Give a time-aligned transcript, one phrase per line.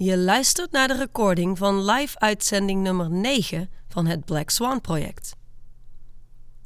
[0.00, 5.36] Je luistert naar de recording van live-uitzending nummer 9 van het Black Swan project.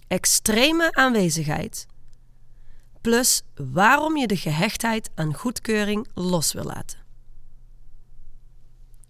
[0.09, 1.87] Extreme aanwezigheid
[3.01, 6.99] plus waarom je de gehechtheid aan goedkeuring los wil laten.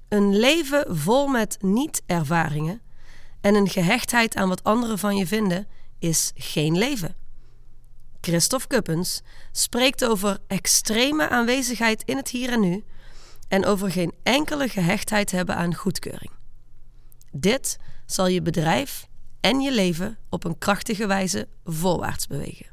[0.09, 2.81] Een leven vol met niet-ervaringen
[3.41, 5.67] en een gehechtheid aan wat anderen van je vinden
[5.99, 7.15] is geen leven.
[8.21, 9.21] Christophe Kuppens
[9.53, 12.85] spreekt over extreme aanwezigheid in het hier en nu
[13.53, 16.31] en over geen enkele gehechtheid hebben aan goedkeuring.
[17.33, 19.07] Dit zal je bedrijf
[19.41, 22.67] en je leven op een krachtige wijze voorwaarts bewegen.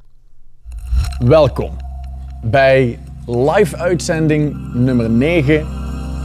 [1.17, 1.77] Welkom
[2.43, 5.67] bij live uitzending nummer 9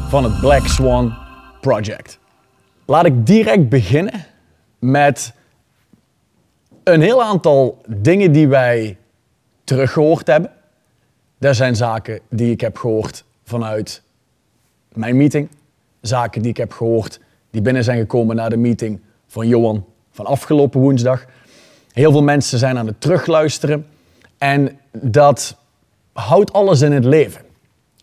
[0.09, 1.15] van het Black Swan
[1.61, 2.19] Project.
[2.85, 4.25] Laat ik direct beginnen
[4.79, 5.33] met
[6.85, 8.99] een heel aantal dingen die wij
[9.65, 10.51] teruggehoord hebben.
[11.39, 14.04] Er zijn zaken die ik heb gehoord vanuit
[14.97, 15.49] mijn meeting.
[16.01, 20.27] Zaken die ik heb gehoord die binnen zijn gekomen na de meeting van Johan van
[20.27, 21.25] afgelopen woensdag.
[21.93, 23.87] Heel veel mensen zijn aan het terugluisteren.
[24.39, 25.57] En dat
[26.13, 27.41] houdt alles in het leven.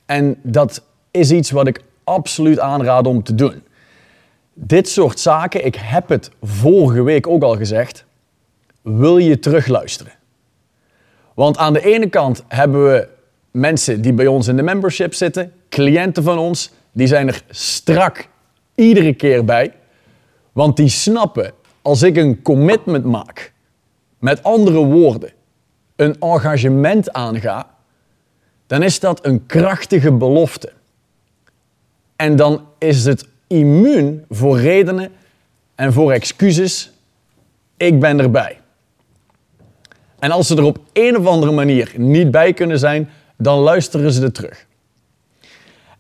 [0.06, 3.64] En dat is iets wat ik absoluut aanraad om te doen.
[4.54, 8.06] Dit soort zaken, ik heb het vorige week ook al gezegd,
[8.82, 10.14] wil je terugluisteren.
[11.34, 13.08] Want aan de ene kant hebben we
[13.52, 18.28] mensen die bij ons in de membership zitten, cliënten van ons, die zijn er strak
[18.76, 19.74] iedere keer bij.
[20.52, 23.54] Want die snappen, als ik een commitment maak,
[24.20, 25.32] met andere woorden,
[25.96, 27.70] een engagement aanga,
[28.68, 30.74] dan is dat een krachtige belofte.
[32.16, 35.12] En dan is het immuun voor redenen
[35.76, 36.92] en voor excuses.
[37.78, 38.60] Ik ben erbij.
[40.20, 44.12] En als ze er op een of andere manier niet bij kunnen zijn, dan luisteren
[44.12, 44.66] ze er terug.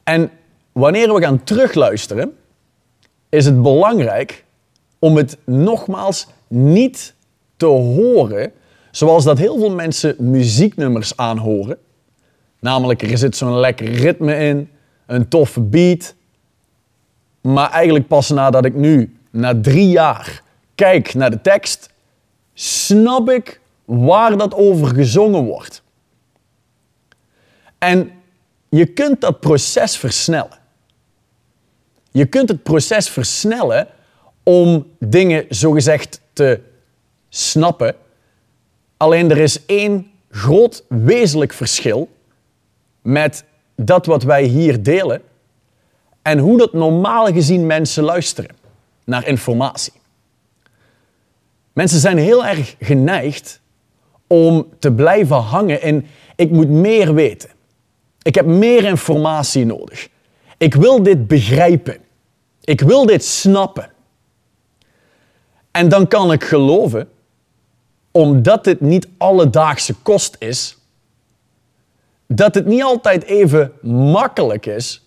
[0.03, 0.31] En
[0.71, 2.37] wanneer we gaan terugluisteren,
[3.29, 4.45] is het belangrijk
[4.99, 7.13] om het nogmaals niet
[7.57, 8.51] te horen
[8.91, 11.77] zoals dat heel veel mensen muzieknummers aanhoren.
[12.59, 14.69] Namelijk, er zit zo'n lekker ritme in,
[15.05, 16.15] een toffe beat.
[17.41, 20.43] Maar eigenlijk pas nadat ik nu, na drie jaar,
[20.75, 21.89] kijk naar de tekst,
[22.53, 25.83] snap ik waar dat over gezongen wordt.
[27.77, 28.11] En
[28.69, 30.60] je kunt dat proces versnellen.
[32.11, 33.87] Je kunt het proces versnellen
[34.43, 36.59] om dingen zogezegd te
[37.29, 37.95] snappen.
[38.97, 42.09] Alleen er is één groot wezenlijk verschil
[43.01, 43.43] met
[43.75, 45.21] dat wat wij hier delen
[46.21, 48.55] en hoe dat normaal gezien mensen luisteren
[49.05, 49.93] naar informatie.
[51.73, 53.61] Mensen zijn heel erg geneigd
[54.27, 56.05] om te blijven hangen in
[56.35, 57.49] ik moet meer weten.
[58.21, 60.09] Ik heb meer informatie nodig.
[60.57, 61.97] Ik wil dit begrijpen.
[62.63, 63.91] Ik wil dit snappen.
[65.71, 67.09] En dan kan ik geloven,
[68.11, 70.77] omdat dit niet alledaagse kost is,
[72.27, 73.71] dat het niet altijd even
[74.11, 75.05] makkelijk is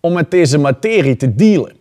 [0.00, 1.76] om met deze materie te dealen.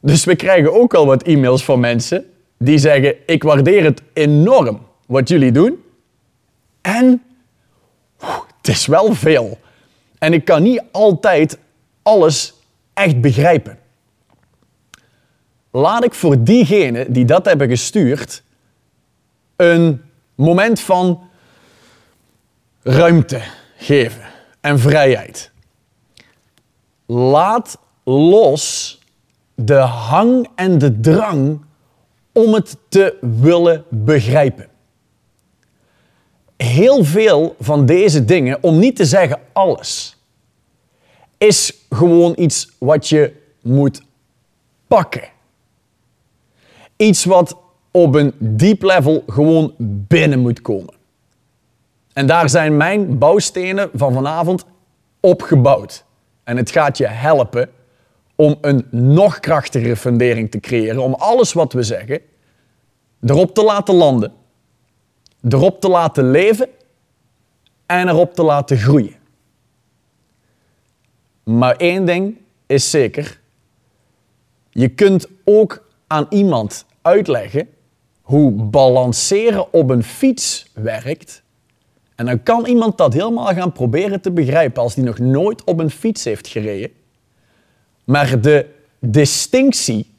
[0.00, 2.24] Dus we krijgen ook al wat e-mails van mensen
[2.58, 5.82] die zeggen: Ik waardeer het enorm wat jullie doen.
[6.80, 7.22] En
[8.56, 9.58] het is wel veel.
[10.18, 11.58] En ik kan niet altijd
[12.02, 12.54] alles
[12.94, 13.78] echt begrijpen.
[15.74, 18.42] Laat ik voor diegenen die dat hebben gestuurd
[19.56, 20.02] een
[20.34, 21.28] moment van
[22.82, 23.40] ruimte
[23.76, 24.22] geven
[24.60, 25.50] en vrijheid.
[27.06, 28.98] Laat los
[29.54, 31.60] de hang en de drang
[32.32, 34.68] om het te willen begrijpen.
[36.56, 40.16] Heel veel van deze dingen, om niet te zeggen alles,
[41.38, 44.02] is gewoon iets wat je moet
[44.86, 45.31] pakken.
[47.02, 47.56] Iets wat
[47.90, 50.94] op een diep level gewoon binnen moet komen.
[52.12, 54.64] En daar zijn mijn bouwstenen van vanavond
[55.20, 56.04] op gebouwd.
[56.44, 57.70] En het gaat je helpen
[58.36, 62.20] om een nog krachtigere fundering te creëren, om alles wat we zeggen
[63.20, 64.32] erop te laten landen,
[65.48, 66.68] erop te laten leven
[67.86, 69.16] en erop te laten groeien.
[71.42, 73.40] Maar één ding is zeker,
[74.70, 77.68] je kunt ook aan iemand uitleggen
[78.22, 81.42] hoe balanceren op een fiets werkt.
[82.14, 85.78] En dan kan iemand dat helemaal gaan proberen te begrijpen als die nog nooit op
[85.78, 86.90] een fiets heeft gereden.
[88.04, 88.66] Maar de
[88.98, 90.14] distinctie,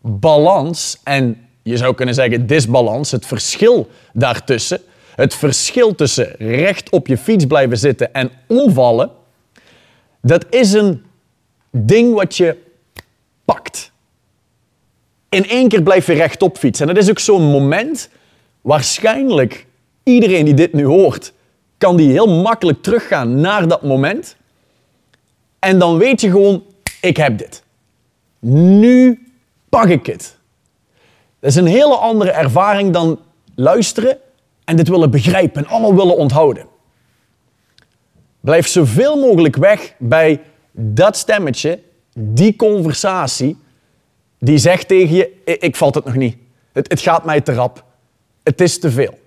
[0.00, 4.80] balans en je zou kunnen zeggen disbalans, het verschil daartussen,
[5.14, 9.10] het verschil tussen recht op je fiets blijven zitten en omvallen,
[10.22, 11.04] dat is een
[11.70, 12.56] ding wat je
[13.44, 13.92] pakt.
[15.28, 16.88] In één keer blijf je rechtop fietsen.
[16.88, 18.08] En dat is ook zo'n moment,
[18.60, 19.66] waarschijnlijk
[20.02, 21.32] iedereen die dit nu hoort,
[21.78, 24.36] kan die heel makkelijk teruggaan naar dat moment.
[25.58, 26.64] En dan weet je gewoon,
[27.00, 27.62] ik heb dit.
[28.40, 29.26] Nu
[29.68, 30.36] pak ik het.
[31.40, 33.20] Dat is een hele andere ervaring dan
[33.54, 34.18] luisteren
[34.64, 36.66] en dit willen begrijpen en allemaal willen onthouden.
[38.40, 40.40] Blijf zoveel mogelijk weg bij
[40.72, 41.80] dat stemmetje,
[42.12, 43.56] die conversatie,
[44.38, 46.36] die zegt tegen je: ik, ik valt het nog niet.
[46.72, 47.84] Het, het gaat mij te rap.
[48.42, 49.18] Het is te veel.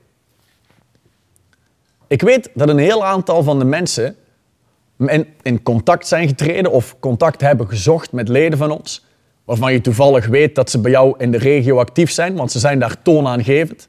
[2.07, 4.15] Ik weet dat een heel aantal van de mensen
[4.97, 9.05] in, in contact zijn getreden of contact hebben gezocht met leden van ons,
[9.45, 12.59] waarvan je toevallig weet dat ze bij jou in de regio actief zijn, want ze
[12.59, 13.87] zijn daar toonaangevend.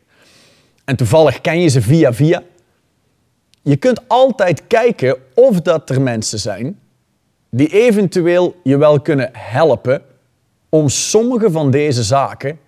[0.85, 2.43] En toevallig ken je ze via via.
[3.63, 6.81] Je kunt altijd kijken of dat er mensen zijn
[7.51, 10.03] die eventueel je wel kunnen helpen
[10.75, 12.59] om sommige van deze zaken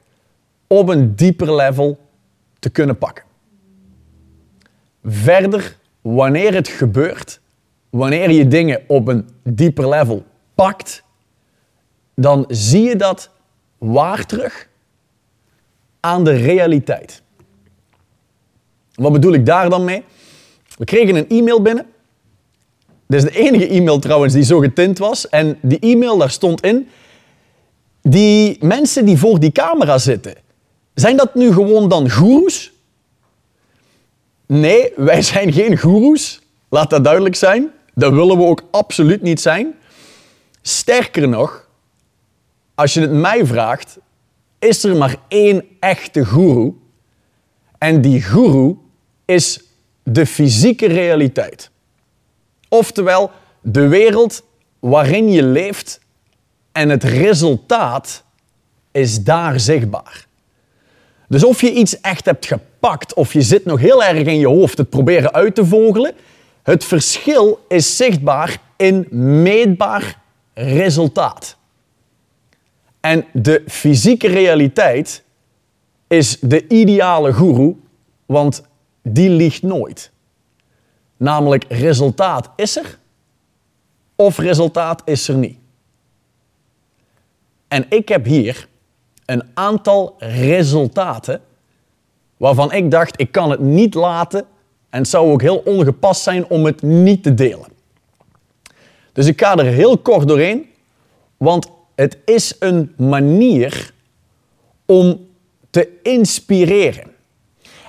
[0.67, 1.99] op een dieper level
[2.59, 3.25] te kunnen pakken.
[5.05, 7.41] Verder, wanneer het gebeurt,
[7.91, 10.25] wanneer je dingen op een dieper level
[10.55, 11.03] pakt,
[12.15, 13.31] dan zie je dat
[13.79, 14.69] waar terug
[16.01, 17.23] aan de realiteit.
[18.95, 20.05] Wat bedoel ik daar dan mee?
[20.77, 21.87] We kregen een e-mail binnen.
[23.06, 25.29] Dit is de enige e-mail trouwens die zo getint was.
[25.29, 26.89] En die e-mail, daar stond in...
[28.09, 30.35] Die mensen die voor die camera zitten,
[30.95, 32.73] zijn dat nu gewoon dan goeroes?
[34.47, 36.41] Nee, wij zijn geen goeroes.
[36.69, 37.71] Laat dat duidelijk zijn.
[37.95, 39.75] Dat willen we ook absoluut niet zijn.
[40.62, 41.69] Sterker nog,
[42.75, 43.99] als je het mij vraagt,
[44.59, 46.75] is er maar één echte goeroe.
[47.79, 48.77] En die goeroe
[49.25, 49.61] is
[50.03, 51.71] de fysieke realiteit.
[52.69, 53.31] Oftewel,
[53.61, 54.43] de wereld
[54.79, 56.01] waarin je leeft
[56.75, 58.23] en het resultaat
[58.93, 60.26] is daar zichtbaar.
[61.29, 64.47] Dus of je iets echt hebt gepakt of je zit nog heel erg in je
[64.47, 66.15] hoofd het proberen uit te vogelen,
[66.62, 69.06] het verschil is zichtbaar in
[69.43, 70.21] meetbaar
[70.55, 71.56] resultaat.
[73.00, 75.23] En de fysieke realiteit
[76.06, 77.77] is de ideale guru,
[78.27, 78.62] want
[79.03, 80.11] die liegt nooit.
[81.17, 82.99] Namelijk resultaat is er
[84.17, 85.59] of resultaat is er niet.
[87.75, 88.69] En ik heb hier
[89.26, 91.41] een aantal resultaten
[92.37, 94.44] waarvan ik dacht ik kan het niet laten
[94.91, 97.67] en het zou ook heel ongepast zijn om het niet te delen.
[99.12, 100.67] Dus ik ga er heel kort doorheen,
[101.37, 103.93] want het is een manier
[104.87, 105.27] om
[105.70, 107.11] te inspireren.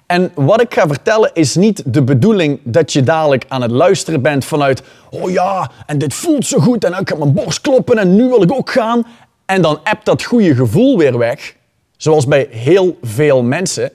[0.05, 4.21] En wat ik ga vertellen is niet de bedoeling dat je dadelijk aan het luisteren
[4.21, 7.97] bent vanuit, oh ja, en dit voelt zo goed en ik heb mijn borst kloppen
[7.97, 9.05] en nu wil ik ook gaan.
[9.45, 11.55] En dan appt dat goede gevoel weer weg,
[11.97, 13.91] zoals bij heel veel mensen.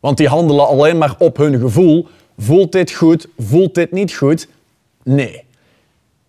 [0.00, 2.08] Want die handelen alleen maar op hun gevoel.
[2.38, 3.26] Voelt dit goed?
[3.38, 4.48] Voelt dit niet goed?
[5.02, 5.44] Nee.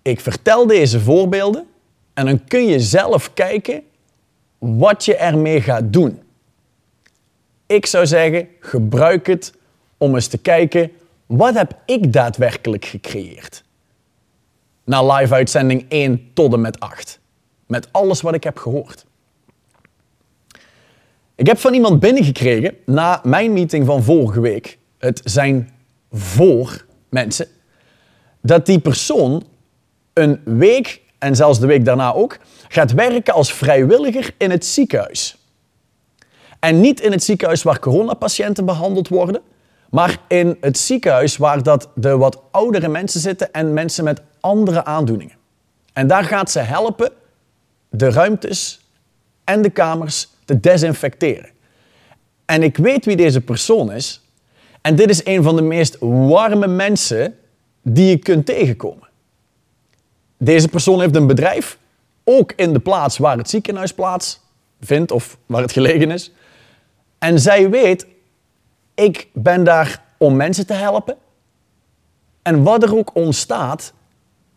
[0.02, 1.68] Ik vertel deze voorbeelden
[2.14, 3.84] en dan kun je zelf kijken
[4.58, 6.22] wat je ermee gaat doen.
[7.66, 9.54] Ik zou zeggen, gebruik het
[9.98, 10.92] om eens te kijken,
[11.26, 13.64] wat heb ik daadwerkelijk gecreëerd?
[14.84, 17.21] Na live-uitzending 1 tot en met 8.
[17.72, 19.06] Met alles wat ik heb gehoord.
[21.36, 24.78] Ik heb van iemand binnengekregen na mijn meeting van vorige week.
[24.98, 25.72] Het zijn
[26.12, 27.48] voor mensen.
[28.42, 29.44] Dat die persoon
[30.14, 35.38] een week, en zelfs de week daarna ook, gaat werken als vrijwilliger in het ziekenhuis.
[36.60, 39.42] En niet in het ziekenhuis waar coronapatiënten behandeld worden,
[39.90, 44.86] maar in het ziekenhuis waar dat de wat oudere mensen zitten en mensen met andere
[44.86, 45.36] aandoeningen.
[45.94, 47.20] En daar gaat ze helpen
[47.94, 48.80] de ruimtes
[49.44, 51.50] en de kamers te desinfecteren.
[52.46, 54.22] En ik weet wie deze persoon is.
[54.82, 57.38] En dit is een van de meest warme mensen
[57.82, 59.08] die je kunt tegenkomen.
[60.38, 61.78] Deze persoon heeft een bedrijf,
[62.24, 64.40] ook in de plaats waar het ziekenhuis plaats
[64.80, 66.32] vindt of waar het gelegen is.
[67.20, 68.08] En zij weet,
[68.94, 71.18] ik ben daar om mensen te helpen.
[72.42, 73.94] En wat er ook ontstaat,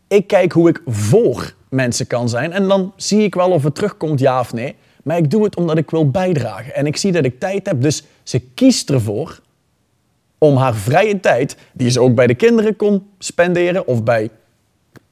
[0.07, 2.51] ik kijk hoe ik voor mensen kan zijn.
[2.53, 4.75] En dan zie ik wel of het terugkomt, ja of nee.
[5.03, 6.75] Maar ik doe het omdat ik wil bijdragen.
[6.75, 7.81] En ik zie dat ik tijd heb.
[7.81, 9.39] Dus ze kiest ervoor
[10.37, 14.29] om haar vrije tijd, die ze ook bij de kinderen kon spenderen of bij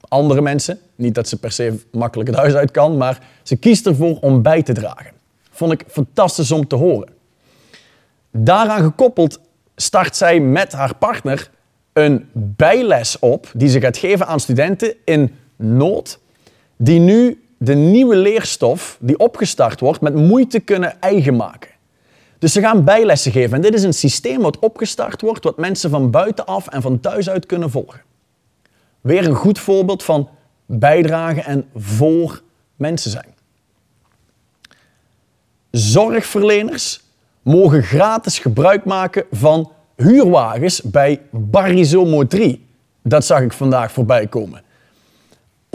[0.08, 0.80] andere mensen.
[0.96, 4.42] Niet dat ze per se makkelijk het huis uit kan, maar ze kiest ervoor om
[4.42, 5.12] bij te dragen.
[5.52, 7.10] Vond ik fantastisch om te horen.
[8.32, 9.40] Daaraan gekoppeld
[9.76, 11.50] start zij met haar partner
[11.94, 16.20] een bijles op die ze gaat geven aan studenten in nood
[16.78, 21.70] die nu de nieuwe leerstof die opgestart wordt met moeite kunnen eigen maken.
[22.40, 23.56] Dus ze gaan bijlessen geven.
[23.56, 27.30] En dit is een systeem wat opgestart wordt, wat mensen van buitenaf en van thuis
[27.30, 28.02] uit kunnen volgen.
[29.02, 30.30] Weer een goed voorbeeld van
[30.66, 32.42] bijdragen en voor
[32.76, 33.34] mensen zijn.
[35.72, 37.04] Zorgverleners
[37.42, 42.66] mogen gratis gebruik maken van huurwagens bij Barizomo 3.
[43.02, 44.62] Dat zag ik vandaag voorbij komen.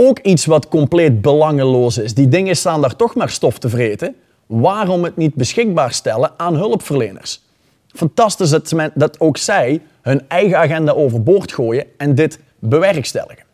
[0.01, 2.15] Ook iets wat compleet belangeloos is.
[2.15, 4.15] Die dingen staan daar toch maar stof te vreten.
[4.47, 7.43] Waarom het niet beschikbaar stellen aan hulpverleners?
[7.87, 13.45] Fantastisch dat, dat ook zij hun eigen agenda overboord gooien en dit bewerkstelligen.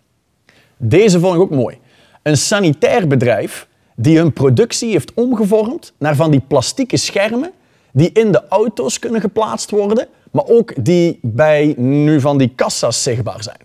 [0.76, 1.78] Deze vond ik ook mooi.
[2.22, 7.52] Een sanitair bedrijf die hun productie heeft omgevormd naar van die plastieke schermen
[7.92, 13.02] die in de auto's kunnen geplaatst worden, maar ook die bij nu van die kassa's
[13.02, 13.60] zichtbaar zijn.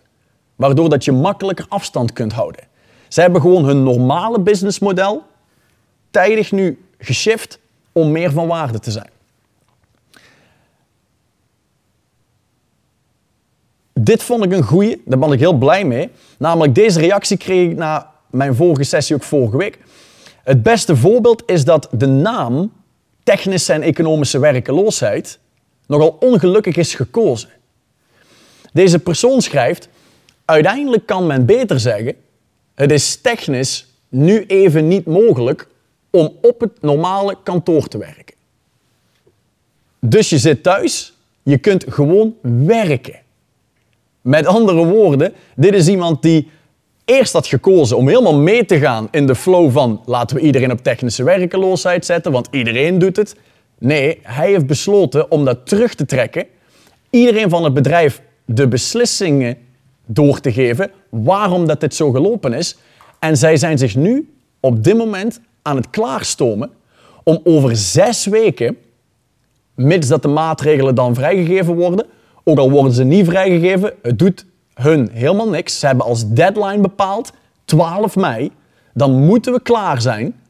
[0.56, 2.69] Waardoor dat je makkelijker afstand kunt houden.
[3.10, 5.24] Ze hebben gewoon hun normale businessmodel
[6.12, 7.60] tijdig nu geshift
[7.92, 9.10] om meer van waarde te zijn.
[13.94, 16.10] Dit vond ik een goeie, daar ben ik heel blij mee.
[16.38, 19.80] Namelijk deze reactie kreeg ik na mijn vorige sessie ook vorige week.
[20.44, 22.72] Het beste voorbeeld is dat de naam
[23.24, 25.40] technische en economische werkeloosheid
[25.88, 27.50] nogal ongelukkig is gekozen.
[28.74, 29.90] Deze persoon schrijft:
[30.46, 32.16] Uiteindelijk kan men beter zeggen:
[32.80, 35.68] het is technisch nu even niet mogelijk
[36.10, 38.36] om op het normale kantoor te werken.
[40.00, 43.20] Dus je zit thuis, je kunt gewoon werken.
[44.22, 46.50] Met andere woorden, dit is iemand die
[47.06, 50.72] eerst had gekozen om helemaal mee te gaan in de flow van laten we iedereen
[50.72, 53.36] op technische werkeloosheid zetten, want iedereen doet het.
[53.78, 56.46] Nee, hij heeft besloten om dat terug te trekken.
[57.10, 59.58] Iedereen van het bedrijf de beslissingen
[60.12, 62.78] door te geven waarom dat dit zo gelopen is.
[63.20, 66.70] En zij zijn zich nu op dit moment aan het klaarstomen
[67.24, 68.78] om over zes weken,
[69.76, 72.06] mits dat de maatregelen dan vrijgegeven worden,
[72.44, 75.80] ook al worden ze niet vrijgegeven, het doet hun helemaal niks.
[75.80, 77.32] Ze hebben als deadline bepaald
[77.66, 78.52] 12 mei.
[78.94, 80.42] Dan moeten we klaar zijn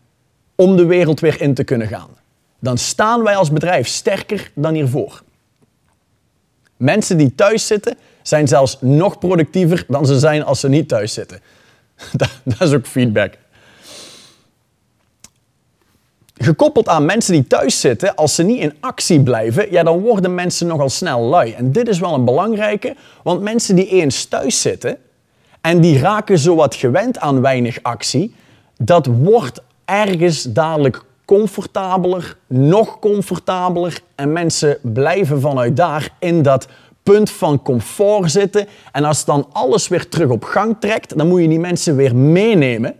[0.55, 2.09] om de wereld weer in te kunnen gaan.
[2.59, 5.23] Dan staan wij als bedrijf sterker dan hiervoor.
[6.77, 7.97] Mensen die thuis zitten
[8.29, 11.39] zijn zelfs nog productiever dan ze zijn als ze niet thuis zitten.
[12.43, 13.33] Dat is ook feedback.
[16.41, 20.35] Gekoppeld aan mensen die thuis zitten, als ze niet in actie blijven, ja, dan worden
[20.35, 21.51] mensen nogal snel lui.
[21.51, 24.97] En dit is wel een belangrijke, want mensen die eens thuis zitten
[25.61, 28.35] en die raken zowat gewend aan weinig actie,
[28.77, 36.67] dat wordt ergens dadelijk comfortabeler, nog comfortabeler en mensen blijven vanuit daar in dat
[37.09, 38.67] punt van comfort zitten.
[38.91, 42.15] En als dan alles weer terug op gang trekt, dan moet je die mensen weer
[42.15, 42.95] meenemen.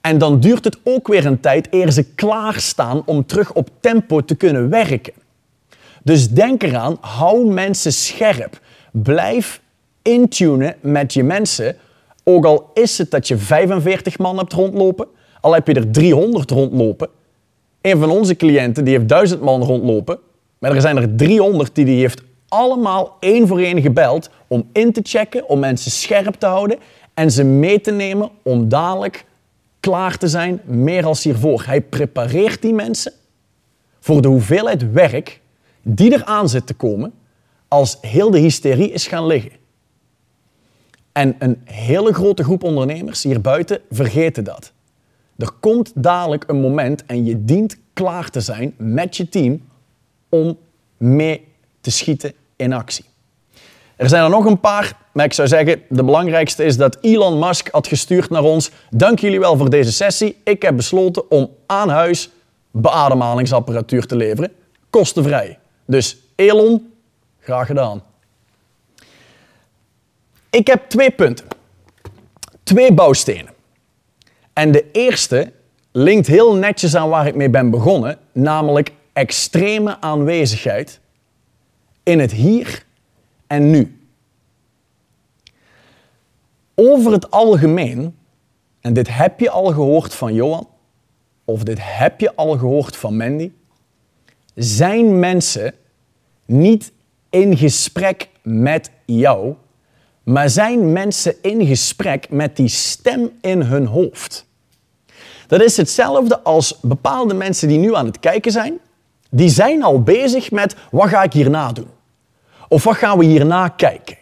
[0.00, 4.24] En dan duurt het ook weer een tijd eer ze klaarstaan om terug op tempo
[4.24, 5.12] te kunnen werken.
[6.02, 8.60] Dus denk eraan, hou mensen scherp.
[8.92, 9.60] Blijf
[10.02, 11.76] intunen met je mensen.
[12.24, 15.06] Ook al is het dat je 45 man hebt rondlopen,
[15.40, 17.08] al heb je er 300 rondlopen.
[17.80, 20.18] Een van onze cliënten die heeft 1000 man rondlopen,
[20.58, 24.92] maar er zijn er 300 die die heeft allemaal één voor één gebeld om in
[24.92, 26.78] te checken, om mensen scherp te houden
[27.14, 29.24] en ze mee te nemen om dadelijk
[29.80, 31.62] klaar te zijn, meer als hiervoor.
[31.66, 33.12] Hij prepareert die mensen
[34.00, 35.40] voor de hoeveelheid werk
[35.82, 37.12] die er aan zit te komen
[37.68, 39.52] als heel de hysterie is gaan liggen.
[41.12, 44.72] En een hele grote groep ondernemers hier buiten vergeten dat.
[45.36, 49.62] Er komt dadelijk een moment en je dient klaar te zijn met je team
[50.28, 50.58] om
[50.96, 51.48] mee
[51.80, 53.04] te schieten in actie.
[53.96, 57.38] Er zijn er nog een paar, maar ik zou zeggen, de belangrijkste is dat Elon
[57.38, 58.70] Musk had gestuurd naar ons.
[58.90, 60.40] Dank jullie wel voor deze sessie.
[60.44, 62.30] Ik heb besloten om aan huis
[62.70, 64.52] beademhalingsapparatuur te leveren,
[64.90, 65.58] kostenvrij.
[65.84, 66.92] Dus Elon,
[67.40, 68.02] graag gedaan.
[70.50, 71.46] Ik heb twee punten.
[72.62, 73.52] Twee bouwstenen.
[74.52, 75.52] En de eerste
[75.92, 80.99] linkt heel netjes aan waar ik mee ben begonnen, namelijk extreme aanwezigheid
[82.02, 82.84] in het hier
[83.46, 83.98] en nu.
[86.74, 88.16] Over het algemeen,
[88.80, 90.68] en dit heb je al gehoord van Johan,
[91.44, 93.52] of dit heb je al gehoord van Mandy,
[94.54, 95.74] zijn mensen
[96.44, 96.92] niet
[97.30, 99.54] in gesprek met jou,
[100.22, 104.46] maar zijn mensen in gesprek met die stem in hun hoofd.
[105.46, 108.78] Dat is hetzelfde als bepaalde mensen die nu aan het kijken zijn,
[109.30, 111.90] die zijn al bezig met wat ga ik hierna doen?
[112.68, 114.16] Of wat gaan we hierna kijken?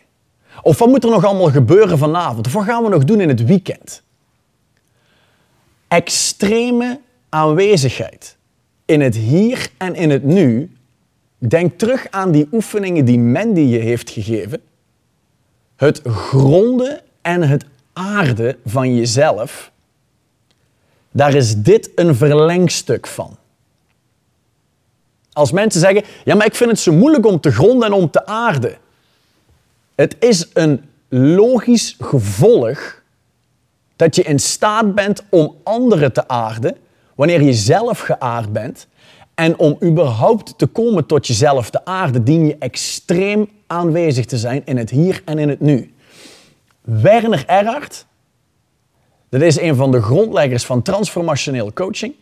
[0.62, 2.46] Of wat moet er nog allemaal gebeuren vanavond?
[2.46, 4.02] Of wat gaan we nog doen in het weekend?
[5.88, 8.36] extreme aanwezigheid
[8.84, 10.72] in het hier en in het nu.
[11.38, 14.60] Denk terug aan die oefeningen die Mandy je heeft gegeven.
[15.76, 19.72] Het gronden en het aarde van jezelf.
[21.10, 23.37] Daar is dit een verlengstuk van.
[25.38, 28.10] Als mensen zeggen, ja maar ik vind het zo moeilijk om te gronden en om
[28.10, 28.76] te aarden.
[29.94, 33.02] Het is een logisch gevolg
[33.96, 36.76] dat je in staat bent om anderen te aarden
[37.14, 38.86] wanneer je zelf geaard bent.
[39.34, 44.62] En om überhaupt te komen tot jezelf te aarden, dien je extreem aanwezig te zijn
[44.64, 45.94] in het hier en in het nu.
[46.80, 48.06] Werner Erhard,
[49.28, 52.14] dat is een van de grondleggers van transformationeel coaching.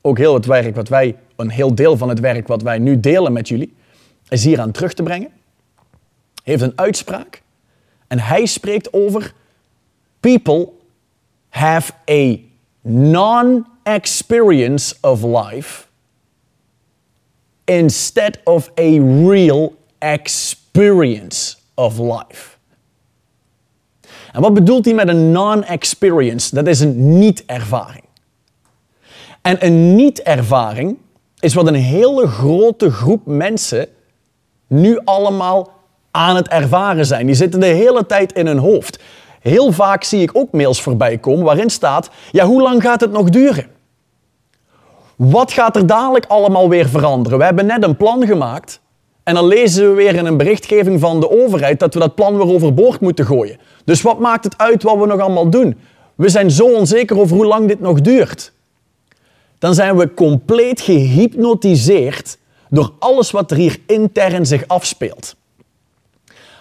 [0.00, 3.00] Ook heel het werk wat wij, een heel deel van het werk wat wij nu
[3.00, 3.74] delen met jullie,
[4.28, 5.30] is hier aan terug te brengen.
[6.42, 7.42] Heeft een uitspraak
[8.06, 9.32] en hij spreekt over
[10.20, 10.68] people
[11.48, 12.36] have a
[12.80, 15.84] non-experience of life
[17.64, 22.58] instead of a real experience of life.
[24.32, 26.54] En wat bedoelt hij met een non-experience?
[26.54, 28.04] Dat is een niet-ervaring.
[29.42, 30.96] En een niet-ervaring
[31.40, 33.86] is wat een hele grote groep mensen
[34.66, 35.70] nu allemaal
[36.10, 37.26] aan het ervaren zijn.
[37.26, 39.02] Die zitten de hele tijd in hun hoofd.
[39.40, 43.12] Heel vaak zie ik ook mails voorbij komen waarin staat: ja, hoe lang gaat het
[43.12, 43.66] nog duren?
[45.16, 47.38] Wat gaat er dadelijk allemaal weer veranderen?
[47.38, 48.80] We hebben net een plan gemaakt
[49.22, 52.36] en dan lezen we weer in een berichtgeving van de overheid dat we dat plan
[52.36, 53.58] weer overboord moeten gooien.
[53.84, 55.78] Dus wat maakt het uit wat we nog allemaal doen?
[56.14, 58.52] We zijn zo onzeker over hoe lang dit nog duurt.
[59.60, 62.38] Dan zijn we compleet gehypnotiseerd
[62.68, 65.36] door alles wat er hier intern zich afspeelt.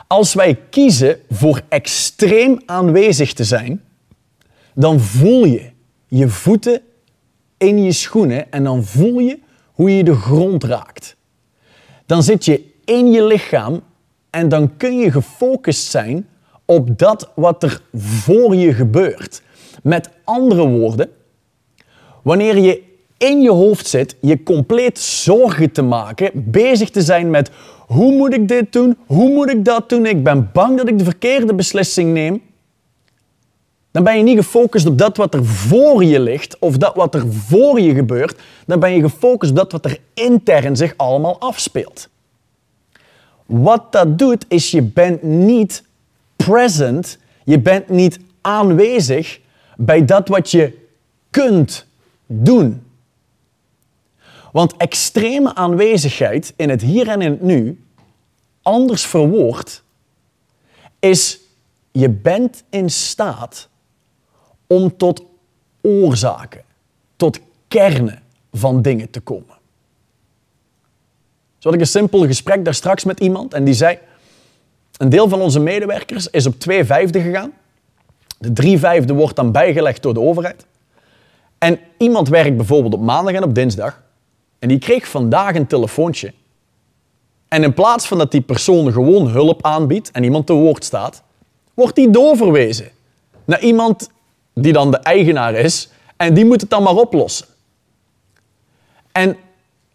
[0.08, 3.84] Als wij kiezen voor extreem aanwezig te zijn,
[4.74, 5.70] dan voel je
[6.08, 6.82] je voeten
[7.58, 9.39] in je schoenen en dan voel je
[9.74, 11.15] hoe je de grond raakt.
[12.06, 13.82] Dan zit je in je lichaam
[14.30, 16.28] en dan kun je gefocust zijn
[16.65, 19.41] op dat wat er voor je gebeurt.
[19.84, 21.10] Met andere woorden,
[22.24, 22.88] wanneer je
[23.19, 27.51] in je hoofd zit, je compleet zorgen te maken, bezig te zijn met
[27.88, 28.97] hoe moet ik dit doen?
[29.05, 30.05] Hoe moet ik dat doen?
[30.05, 32.41] Ik ben bang dat ik de verkeerde beslissing neem.
[33.91, 37.15] Dan ben je niet gefocust op dat wat er voor je ligt of dat wat
[37.15, 38.39] er voor je gebeurt.
[38.65, 42.10] Dan ben je gefocust op dat wat er intern zich allemaal afspeelt.
[43.45, 45.84] Wat dat doet, is je bent niet
[46.36, 49.39] present, je bent niet aanwezig
[49.77, 50.77] bij dat wat je
[51.29, 51.86] kunt
[52.25, 52.84] doen.
[54.60, 57.84] Want extreme aanwezigheid in het hier en in het nu,
[58.62, 59.84] anders verwoord,
[61.00, 61.39] is
[61.91, 63.69] je bent in staat
[64.67, 65.24] om tot
[65.82, 66.62] oorzaken,
[67.15, 69.58] tot kernen van dingen te komen.
[71.58, 73.98] Zo had ik een simpel gesprek daar straks met iemand en die zei,
[74.98, 77.54] een deel van onze medewerkers is op twee vijfde gegaan.
[78.38, 80.65] De drie vijfde wordt dan bijgelegd door de overheid.
[81.58, 84.08] En iemand werkt bijvoorbeeld op maandag en op dinsdag.
[84.60, 86.34] En die kreeg vandaag een telefoontje.
[87.48, 91.24] En in plaats van dat die persoon gewoon hulp aanbiedt en iemand te woord staat,
[91.74, 92.89] wordt die doorverwezen
[93.45, 94.10] naar iemand
[94.54, 97.48] die dan de eigenaar is en die moet het dan maar oplossen.
[99.12, 99.38] En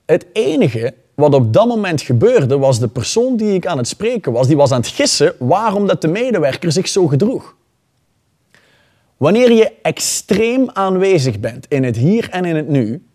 [0.07, 4.33] het enige wat op dat moment gebeurde, was de persoon die ik aan het spreken
[4.33, 7.55] was, die was aan het gissen waarom dat de medewerker zich zo gedroeg.
[9.17, 13.07] Wanneer je extreem aanwezig bent in het hier en in het nu,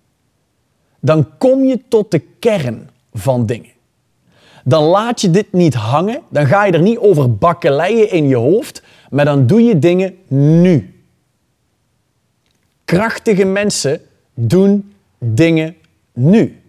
[1.00, 3.72] dan kom je tot de kern van dingen.
[4.64, 8.36] Dan laat je dit niet hangen, dan ga je er niet over bakkeleien in je
[8.36, 10.94] hoofd, maar dan doe je dingen nu.
[12.86, 14.02] Krachtige mensen
[14.34, 15.76] doen dingen
[16.14, 16.62] nu.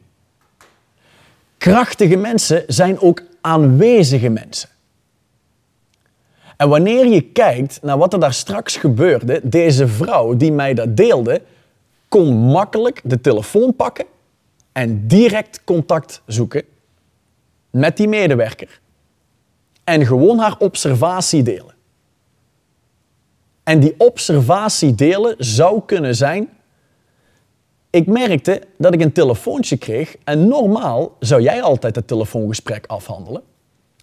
[1.58, 4.68] Krachtige mensen zijn ook aanwezige mensen.
[6.56, 10.96] En wanneer je kijkt naar wat er daar straks gebeurde, deze vrouw die mij dat
[10.96, 11.42] deelde,
[12.08, 14.04] kon makkelijk de telefoon pakken
[14.72, 16.64] en direct contact zoeken
[17.70, 18.80] met die medewerker.
[19.84, 21.74] En gewoon haar observatie delen.
[23.62, 26.48] En die observatie delen zou kunnen zijn.
[27.90, 33.42] Ik merkte dat ik een telefoontje kreeg en normaal zou jij altijd het telefoongesprek afhandelen.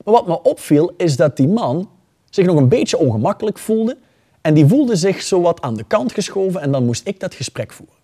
[0.04, 1.90] Maar wat me opviel is dat die man
[2.30, 3.98] zich nog een beetje ongemakkelijk voelde
[4.42, 7.34] en die voelde zich zo wat aan de kant geschoven en dan moest ik dat
[7.34, 7.96] gesprek voeren.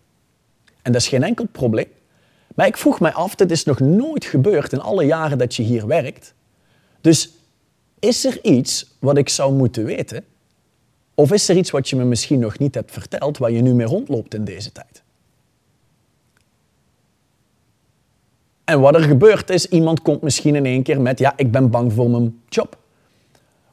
[0.81, 1.87] En dat is geen enkel probleem.
[2.53, 5.63] Maar ik vroeg mij af, dit is nog nooit gebeurd in alle jaren dat je
[5.63, 6.33] hier werkt.
[7.01, 7.31] Dus
[7.99, 10.23] is er iets wat ik zou moeten weten,
[11.15, 13.73] Of is er iets wat je me misschien nog niet hebt verteld, waar je nu
[13.73, 15.03] mee rondloopt in deze tijd?
[18.63, 21.69] En wat er gebeurt is, iemand komt misschien in één keer met, ja, ik ben
[21.69, 22.77] bang voor mijn job.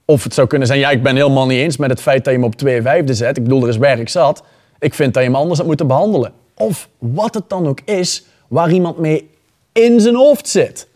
[0.04, 2.32] Of het zou kunnen zijn, ja, ik ben helemaal niet eens met het feit dat
[2.32, 3.36] je me op twee vijfde zet.
[3.36, 4.42] Ik bedoel, er is werk zat.
[4.78, 6.32] Ik vind dat je me anders had moeten behandelen.
[6.54, 9.30] Of wat het dan ook is, waar iemand mee
[9.72, 10.88] in zijn hoofd zit.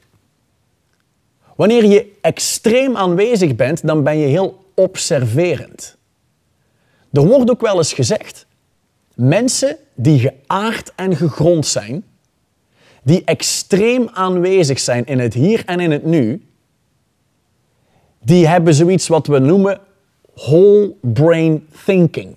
[1.56, 5.96] Wanneer je extreem aanwezig bent, dan ben je heel observerend.
[7.12, 8.46] Er wordt ook wel eens gezegd,
[9.14, 12.04] mensen die geaard en gegrond zijn,
[13.02, 16.46] die extreem aanwezig zijn in het hier en in het nu,
[18.22, 19.80] die hebben zoiets wat we noemen
[20.34, 22.36] whole brain thinking.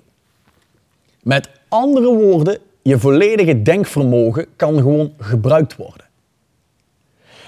[1.24, 6.06] Met andere woorden, je volledige denkvermogen kan gewoon gebruikt worden.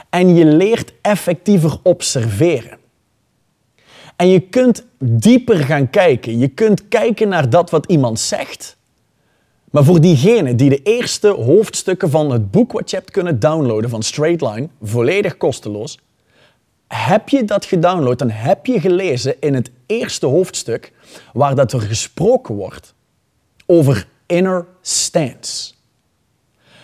[0.09, 2.77] En je leert effectiever observeren.
[4.15, 6.37] En je kunt dieper gaan kijken.
[6.37, 8.77] Je kunt kijken naar dat wat iemand zegt.
[9.71, 13.89] Maar voor diegenen die de eerste hoofdstukken van het boek wat je hebt kunnen downloaden
[13.89, 15.99] van Straightline, volledig kosteloos,
[16.87, 20.93] heb je dat gedownload en heb je gelezen in het eerste hoofdstuk
[21.33, 22.93] waar dat er gesproken wordt
[23.65, 25.73] over inner stance.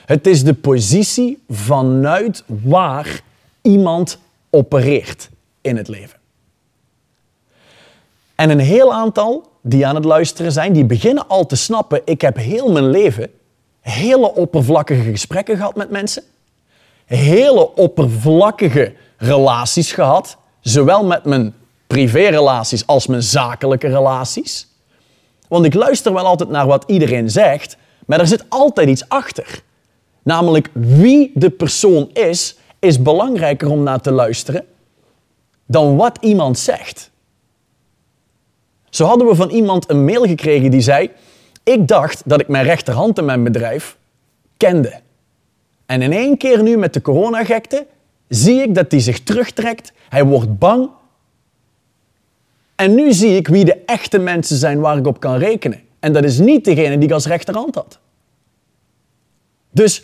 [0.05, 3.21] Het is de positie vanuit waar
[3.62, 4.17] iemand
[4.49, 5.29] opereert
[5.62, 6.19] in het leven.
[8.36, 12.21] En een heel aantal die aan het luisteren zijn, die beginnen al te snappen, ik
[12.21, 13.29] heb heel mijn leven
[13.91, 16.23] hele oppervlakkige gesprekken gehad met mensen,
[17.05, 21.53] hele oppervlakkige relaties gehad, zowel met mijn
[21.88, 24.67] privérelaties als mijn zakelijke relaties.
[25.56, 29.62] Want ik luister wel altijd naar wat iedereen zegt, maar er zit altijd iets achter.
[30.24, 34.65] Namelijk wie de persoon is, is belangrijker om naar te luisteren
[35.65, 37.12] dan wat iemand zegt.
[38.89, 41.12] Zo hadden we van iemand een mail gekregen die zei:
[41.63, 43.98] Ik dacht dat ik mijn rechterhand in mijn bedrijf
[44.58, 45.00] kende.
[45.86, 47.86] En in één keer nu met de coronagekte
[48.28, 49.91] zie ik dat hij zich terugtrekt.
[50.10, 50.89] Hij wordt bang.
[52.76, 55.82] En nu zie ik wie de echte mensen zijn waar ik op kan rekenen.
[56.00, 58.00] En dat is niet degene die ik als rechterhand had.
[59.72, 60.04] Dus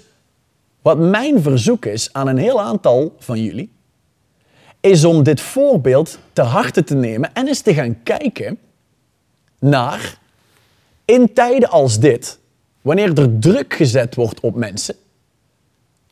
[0.81, 3.71] wat mijn verzoek is aan een heel aantal van jullie,
[4.79, 8.57] is om dit voorbeeld ter harte te nemen en eens te gaan kijken
[9.59, 10.17] naar
[11.05, 12.39] in tijden als dit,
[12.81, 14.95] wanneer er druk gezet wordt op mensen,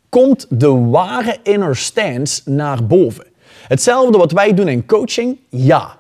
[0.10, 3.26] komt de ware inner stance naar boven.
[3.68, 5.99] Hetzelfde wat wij doen in coaching, ja.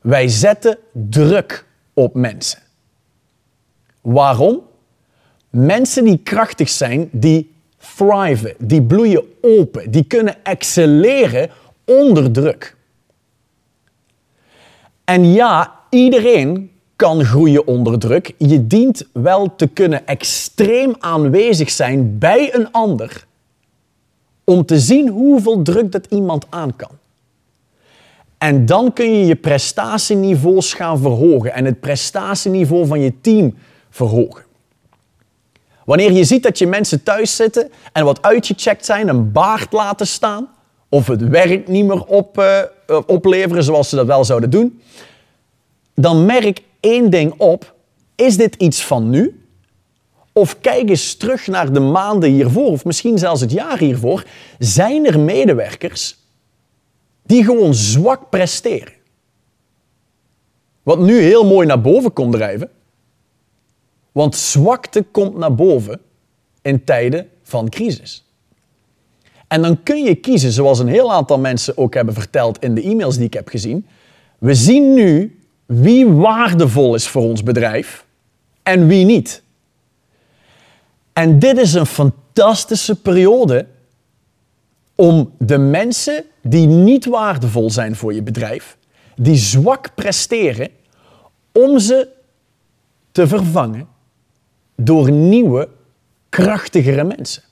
[0.00, 2.58] Wij zetten druk op mensen.
[4.00, 4.60] Waarom?
[5.50, 11.50] Mensen die krachtig zijn, die thriven, die bloeien open, die kunnen excelleren
[11.84, 12.76] onder druk.
[15.04, 18.34] En ja, iedereen kan groeien onder druk.
[18.38, 23.26] Je dient wel te kunnen extreem aanwezig zijn bij een ander
[24.44, 26.99] om te zien hoeveel druk dat iemand aan kan.
[28.40, 33.54] En dan kun je je prestatieniveaus gaan verhogen en het prestatieniveau van je team
[33.90, 34.44] verhogen.
[35.84, 40.06] Wanneer je ziet dat je mensen thuis zitten en wat uitgecheckt zijn, een baard laten
[40.06, 40.48] staan,
[40.88, 44.82] of het werk niet meer op, uh, opleveren zoals ze dat wel zouden doen,
[45.94, 47.74] dan merk één ding op.
[48.14, 49.44] Is dit iets van nu?
[50.32, 54.24] Of kijk eens terug naar de maanden hiervoor, of misschien zelfs het jaar hiervoor.
[54.58, 56.19] Zijn er medewerkers
[57.30, 58.92] die gewoon zwak presteren?
[60.82, 62.70] Wat nu heel mooi naar boven komt drijven.
[64.12, 66.00] Want zwakte komt naar boven
[66.62, 68.24] in tijden van crisis.
[69.48, 72.82] En dan kun je kiezen, zoals een heel aantal mensen ook hebben verteld in de
[72.82, 73.86] e-mails die ik heb gezien.
[74.38, 78.06] We zien nu wie waardevol is voor ons bedrijf
[78.62, 79.42] en wie niet.
[81.12, 83.66] En dit is een fantastische periode
[85.00, 88.76] om de mensen die niet waardevol zijn voor je bedrijf,
[89.16, 90.68] die zwak presteren,
[91.52, 92.08] om ze
[93.12, 93.88] te vervangen
[94.76, 95.68] door nieuwe,
[96.28, 97.42] krachtigere mensen.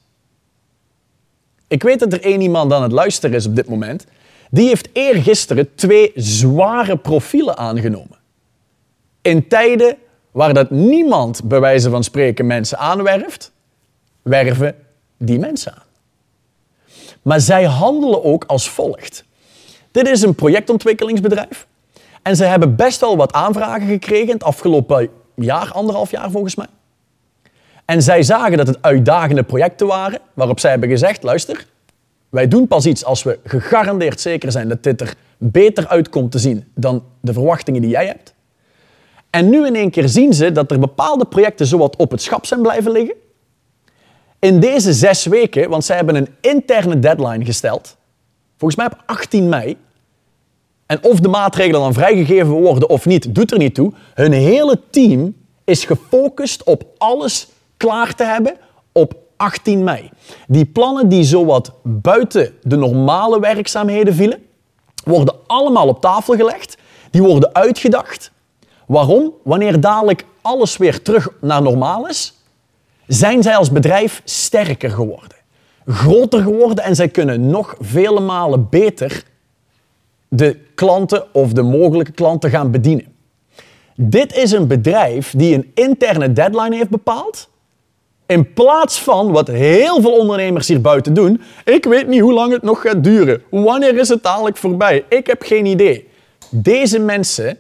[1.69, 4.07] Ik weet dat er één iemand aan het luisteren is op dit moment
[4.51, 8.19] die heeft eergisteren twee zware profielen aangenomen.
[9.23, 9.97] In tijden
[10.31, 13.53] waar dat niemand, bij wijze van spreken, mensen aanwerft,
[14.23, 14.75] werven
[15.17, 15.87] die mensen aan.
[17.23, 19.25] Maar zij handelen ook als volgt.
[19.91, 21.67] Dit is een projectontwikkelingsbedrijf.
[22.23, 26.67] En ze hebben best wel wat aanvragen gekregen het afgelopen jaar, anderhalf jaar volgens mij.
[27.85, 31.67] En zij zagen dat het uitdagende projecten waren, waarop zij hebben gezegd, luister,
[32.29, 36.39] wij doen pas iets als we gegarandeerd zeker zijn dat dit er beter uitkomt te
[36.39, 38.35] zien dan de verwachtingen die jij hebt.
[39.31, 42.47] En nu in één keer zien ze dat er bepaalde projecten zowat op het schap
[42.47, 43.15] zijn blijven liggen.
[44.39, 47.97] In deze zes weken, want zij hebben een interne deadline gesteld,
[48.57, 49.77] volgens mij op 18 mei,
[50.87, 53.93] en of de maatregelen dan vrijgegeven worden of niet, doet er niet toe.
[54.15, 58.57] Hun hele team is gefocust op alles klaar te hebben
[58.93, 60.11] op 18 mei.
[60.47, 64.43] Die plannen die zowat buiten de normale werkzaamheden vielen,
[65.05, 66.77] worden allemaal op tafel gelegd.
[67.11, 68.33] Die worden uitgedacht.
[68.87, 69.33] Waarom?
[69.45, 72.38] Wanneer dadelijk alles weer terug naar normaal is,
[73.09, 75.37] zijn zij als bedrijf sterker geworden.
[75.87, 79.25] Groter geworden en zij kunnen nog vele malen beter
[80.29, 83.07] de klanten of de mogelijke klanten gaan bedienen.
[83.95, 87.49] Dit is een bedrijf die een interne deadline heeft bepaald.
[88.27, 91.41] In plaats van wat heel veel ondernemers hier buiten doen.
[91.65, 93.43] Ik weet niet hoe lang het nog gaat duren.
[93.51, 95.05] Wanneer is het dadelijk voorbij?
[95.09, 96.09] Ik heb geen idee.
[96.51, 97.59] Deze mensen,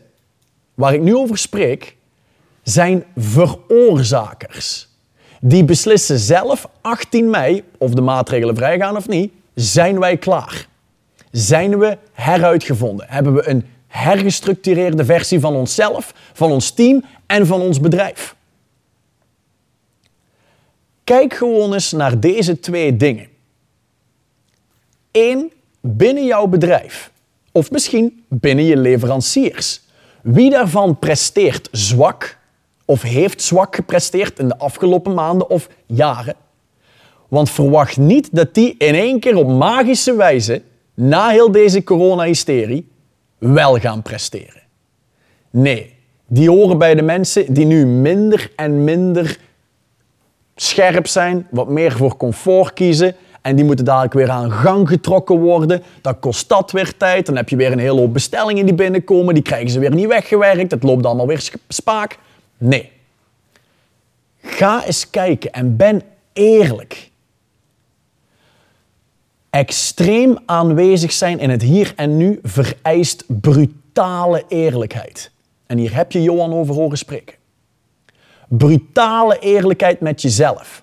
[0.75, 1.97] waar ik nu over spreek,
[2.63, 4.88] zijn veroorzakers.
[5.40, 9.33] Die beslissen zelf 18 mei of de maatregelen vrijgaan of niet.
[9.55, 10.66] Zijn wij klaar?
[11.31, 13.07] Zijn we heruitgevonden?
[13.09, 18.37] Hebben we een hergestructureerde versie van onszelf, van ons team en van ons bedrijf?
[21.05, 23.29] Kijk gewoon eens naar deze twee dingen.
[25.12, 27.11] Eén, binnen jouw bedrijf.
[27.53, 29.81] Of misschien binnen je leveranciers.
[30.22, 32.38] Wie daarvan presteert zwak
[32.88, 36.35] of heeft zwak gepresteerd in de afgelopen maanden of jaren?
[37.29, 40.62] Want verwacht niet dat die in één keer op magische wijze,
[40.94, 42.88] na heel deze corona-hysterie,
[43.38, 44.62] wel gaan presteren.
[45.51, 45.94] Nee,
[46.27, 49.38] die horen bij de mensen die nu minder en minder
[50.55, 53.14] scherp zijn, wat meer voor comfort kiezen.
[53.42, 55.83] En die moeten dadelijk weer aan gang getrokken worden.
[56.03, 57.27] Dan kost dat weer tijd.
[57.27, 59.35] Dan heb je weer een hele hoop bestellingen die binnenkomen.
[59.35, 60.70] Die krijgen ze weer niet weggewerkt.
[60.70, 62.18] Het loopt allemaal weer spaak.
[62.59, 62.92] Nee.
[64.40, 67.11] Ga eens kijken en ben eerlijk.
[69.51, 75.31] Extreem aanwezig zijn in het hier en nu vereist brutale eerlijkheid.
[75.66, 77.37] En hier heb je Johan over horen spreken.
[78.49, 80.83] Brutale eerlijkheid met jezelf.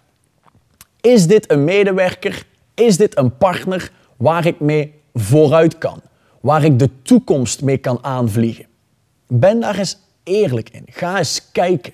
[1.01, 2.45] Is dit een medewerker?
[2.73, 6.01] Is dit een partner waar ik mee vooruit kan?
[6.41, 8.65] Waar ik de toekomst mee kan aanvliegen?
[9.27, 10.85] Ben daar eens eerlijk in.
[10.89, 11.93] Ga eens kijken.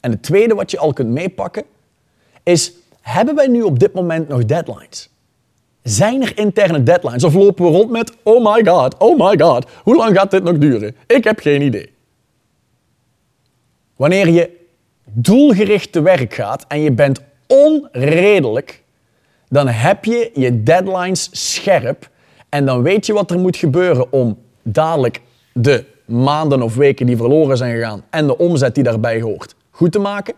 [0.00, 1.64] En het tweede wat je al kunt meepakken
[2.42, 5.08] is: hebben wij nu op dit moment nog deadlines?
[5.82, 9.66] Zijn er interne deadlines of lopen we rond met oh my god, oh my god,
[9.82, 10.96] hoe lang gaat dit nog duren?
[11.06, 11.92] Ik heb geen idee.
[13.96, 14.50] Wanneer je
[15.04, 18.82] doelgericht te werk gaat en je bent onredelijk,
[19.48, 22.10] dan heb je je deadlines scherp
[22.48, 25.20] en dan weet je wat er moet gebeuren om dadelijk
[25.52, 29.92] de maanden of weken die verloren zijn gegaan en de omzet die daarbij hoort goed
[29.92, 30.34] te maken.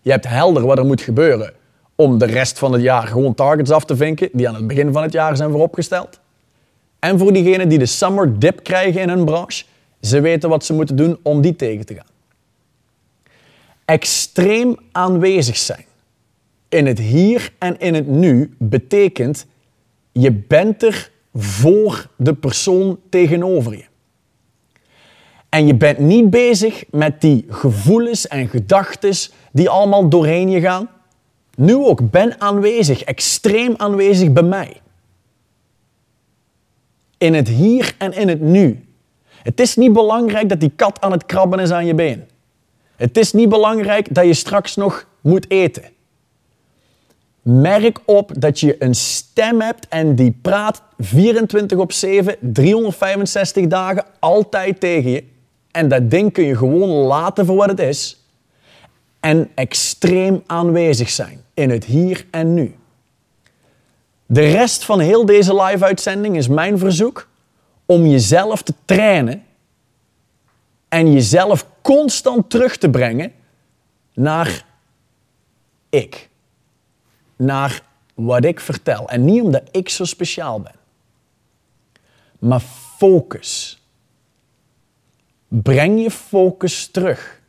[0.00, 1.52] Je hebt helder wat er moet gebeuren
[1.94, 4.92] om de rest van het jaar gewoon targets af te vinken die aan het begin
[4.92, 6.20] van het jaar zijn vooropgesteld.
[6.98, 9.64] En voor diegenen die de summer dip krijgen in hun branche,
[10.00, 12.10] ze weten wat ze moeten doen om die tegen te gaan
[13.84, 15.84] extreem aanwezig zijn
[16.68, 19.46] in het hier en in het nu betekent
[20.12, 23.84] je bent er voor de persoon tegenover je.
[25.52, 29.14] En je bent niet bezig met die gevoelens en gedachten
[29.50, 30.88] die allemaal doorheen je gaan.
[31.56, 34.80] Nu ook, ben aanwezig, extreem aanwezig bij mij.
[37.18, 38.84] In het hier en in het nu.
[39.42, 42.24] Het is niet belangrijk dat die kat aan het krabben is aan je been.
[42.96, 45.84] Het is niet belangrijk dat je straks nog moet eten.
[47.42, 54.04] Merk op dat je een stem hebt en die praat 24 op 7, 365 dagen,
[54.18, 55.30] altijd tegen je.
[55.72, 58.26] En dat ding kun je gewoon laten voor wat het is.
[59.20, 62.74] En extreem aanwezig zijn in het hier en nu.
[64.26, 67.28] De rest van heel deze live-uitzending is mijn verzoek
[67.86, 69.44] om jezelf te trainen
[70.88, 73.32] en jezelf constant terug te brengen
[74.14, 74.64] naar
[75.88, 76.28] ik.
[77.36, 77.82] Naar
[78.14, 79.08] wat ik vertel.
[79.08, 80.74] En niet omdat ik zo speciaal ben.
[82.38, 82.62] Maar
[82.98, 83.81] focus.
[85.54, 87.40] Breng je focus terug.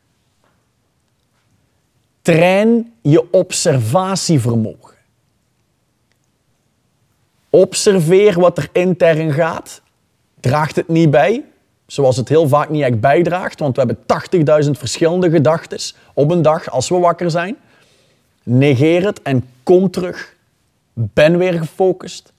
[2.22, 4.96] Train je observatievermogen.
[7.50, 9.82] Observeer wat er intern gaat.
[10.40, 11.44] Draagt het niet bij,
[11.86, 15.80] zoals het heel vaak niet echt bijdraagt, want we hebben 80.000 verschillende gedachten
[16.14, 17.58] op een dag als we wakker zijn.
[18.44, 20.36] Negeer het en kom terug.
[20.94, 22.34] Ben weer gefocust.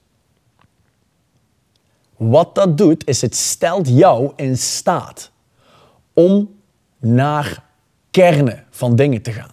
[2.15, 5.33] Wat dat doet, is het stelt jou in staat
[6.15, 6.55] om
[6.99, 7.63] naar
[8.11, 9.51] kernen van dingen te gaan.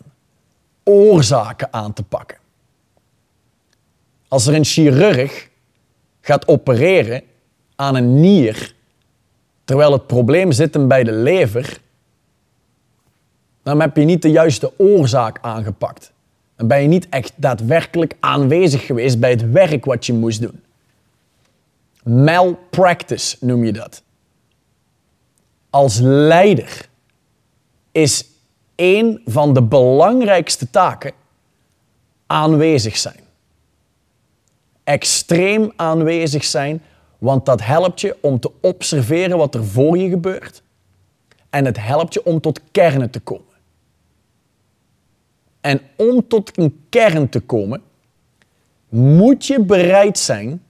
[0.84, 2.38] Oorzaken aan te pakken.
[4.28, 5.48] Als er een chirurg
[6.20, 7.22] gaat opereren
[7.76, 8.74] aan een nier,
[9.64, 11.80] terwijl het probleem zit hem bij de lever,
[13.62, 16.12] dan heb je niet de juiste oorzaak aangepakt.
[16.56, 20.62] Dan ben je niet echt daadwerkelijk aanwezig geweest bij het werk wat je moest doen.
[22.02, 24.02] Malpractice noem je dat.
[25.72, 26.88] Als leider
[27.92, 28.24] is
[28.76, 31.12] een van de belangrijkste taken
[32.26, 33.20] aanwezig zijn.
[34.84, 36.82] Extreem aanwezig zijn,
[37.18, 40.62] want dat helpt je om te observeren wat er voor je gebeurt.
[41.50, 43.54] En het helpt je om tot kernen te komen.
[45.60, 47.82] En om tot een kern te komen,
[48.88, 50.62] moet je bereid zijn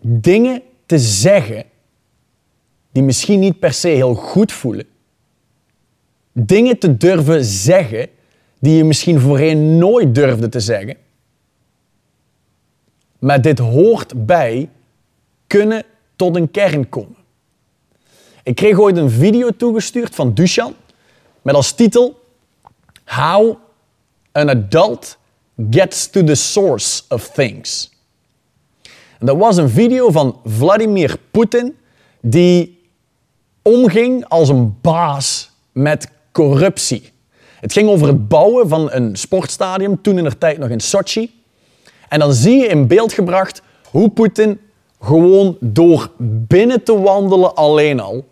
[0.00, 1.64] dingen te zeggen
[2.96, 4.86] die misschien niet per se heel goed voelen.
[6.32, 8.08] Dingen te durven zeggen
[8.58, 10.96] die je misschien voorheen nooit durfde te zeggen.
[13.18, 14.70] Maar dit hoort bij
[15.46, 15.84] kunnen
[16.16, 17.16] tot een kern komen.
[18.42, 20.74] Ik kreeg ooit een video toegestuurd van Dushan
[21.42, 22.20] met als titel
[23.04, 23.56] How
[24.32, 25.18] an adult
[25.70, 27.90] gets to the source of things.
[29.18, 31.76] Dat was een video van Vladimir Poetin
[32.20, 32.75] die
[33.66, 37.12] omging als een baas met corruptie.
[37.60, 41.42] Het ging over het bouwen van een sportstadion, toen in de tijd nog in Sochi.
[42.08, 44.60] En dan zie je in beeld gebracht hoe Poetin
[45.00, 48.24] gewoon door binnen te wandelen alleen al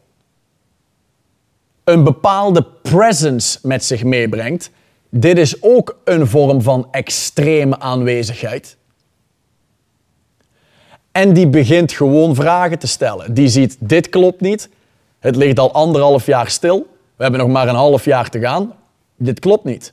[1.84, 4.70] een bepaalde presence met zich meebrengt
[5.16, 8.76] dit is ook een vorm van extreme aanwezigheid.
[11.12, 13.34] En die begint gewoon vragen te stellen.
[13.34, 14.68] Die ziet, dit klopt niet.
[15.24, 16.86] Het ligt al anderhalf jaar stil.
[17.16, 18.74] We hebben nog maar een half jaar te gaan.
[19.16, 19.92] Dit klopt niet.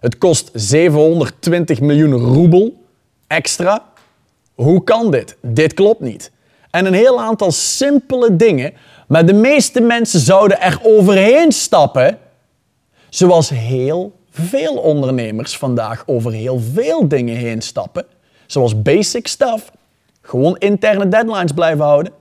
[0.00, 2.84] Het kost 720 miljoen roebel
[3.26, 3.84] extra.
[4.54, 5.36] Hoe kan dit?
[5.42, 6.30] Dit klopt niet.
[6.70, 8.72] En een heel aantal simpele dingen,
[9.08, 12.18] maar de meeste mensen zouden er overheen stappen,
[13.08, 18.04] zoals heel veel ondernemers vandaag over heel veel dingen heen stappen.
[18.46, 19.72] Zoals basic stuff.
[20.22, 22.12] Gewoon interne deadlines blijven houden.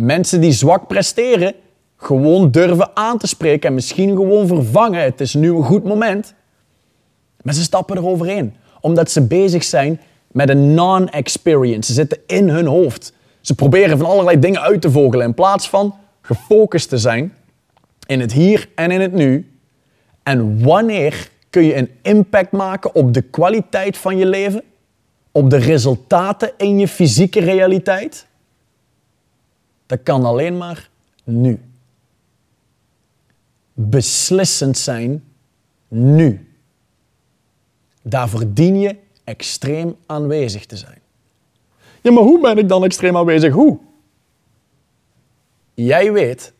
[0.00, 1.54] Mensen die zwak presteren,
[1.96, 5.02] gewoon durven aan te spreken en misschien gewoon vervangen.
[5.02, 6.34] Het is nu een goed moment.
[7.42, 8.54] Maar ze stappen eroverheen.
[8.80, 11.88] Omdat ze bezig zijn met een non-experience.
[11.88, 13.12] Ze zitten in hun hoofd.
[13.40, 17.34] Ze proberen van allerlei dingen uit te vogelen in plaats van gefocust te zijn
[18.06, 19.50] in het hier en in het nu
[20.22, 24.62] en wanneer kun je een impact maken op de kwaliteit van je leven?
[25.32, 28.26] Op de resultaten in je fysieke realiteit?
[29.90, 30.90] Dat kan alleen maar
[31.24, 31.60] nu.
[33.72, 35.24] Beslissend zijn
[35.88, 36.48] nu.
[38.02, 40.98] Daarvoor dien je extreem aanwezig te zijn.
[42.00, 43.52] Ja, maar hoe ben ik dan extreem aanwezig?
[43.52, 43.78] Hoe?
[45.74, 46.52] Jij weet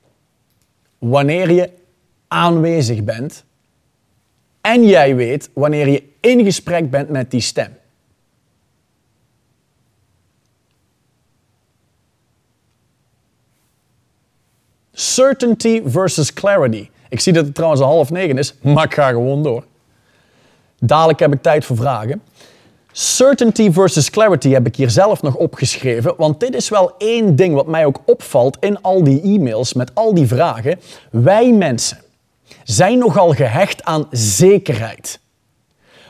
[0.98, 1.70] wanneer je
[2.28, 3.44] aanwezig bent
[4.60, 7.76] en jij weet wanneer je in gesprek bent met die stem.
[15.00, 16.88] Certainty versus clarity.
[17.08, 19.64] Ik zie dat het trouwens al half negen is, maar ik ga gewoon door.
[20.78, 22.22] Dadelijk heb ik tijd voor vragen.
[22.92, 27.54] Certainty versus clarity heb ik hier zelf nog opgeschreven, want dit is wel één ding
[27.54, 30.80] wat mij ook opvalt in al die e-mails met al die vragen.
[31.10, 31.98] Wij mensen
[32.64, 35.20] zijn nogal gehecht aan zekerheid.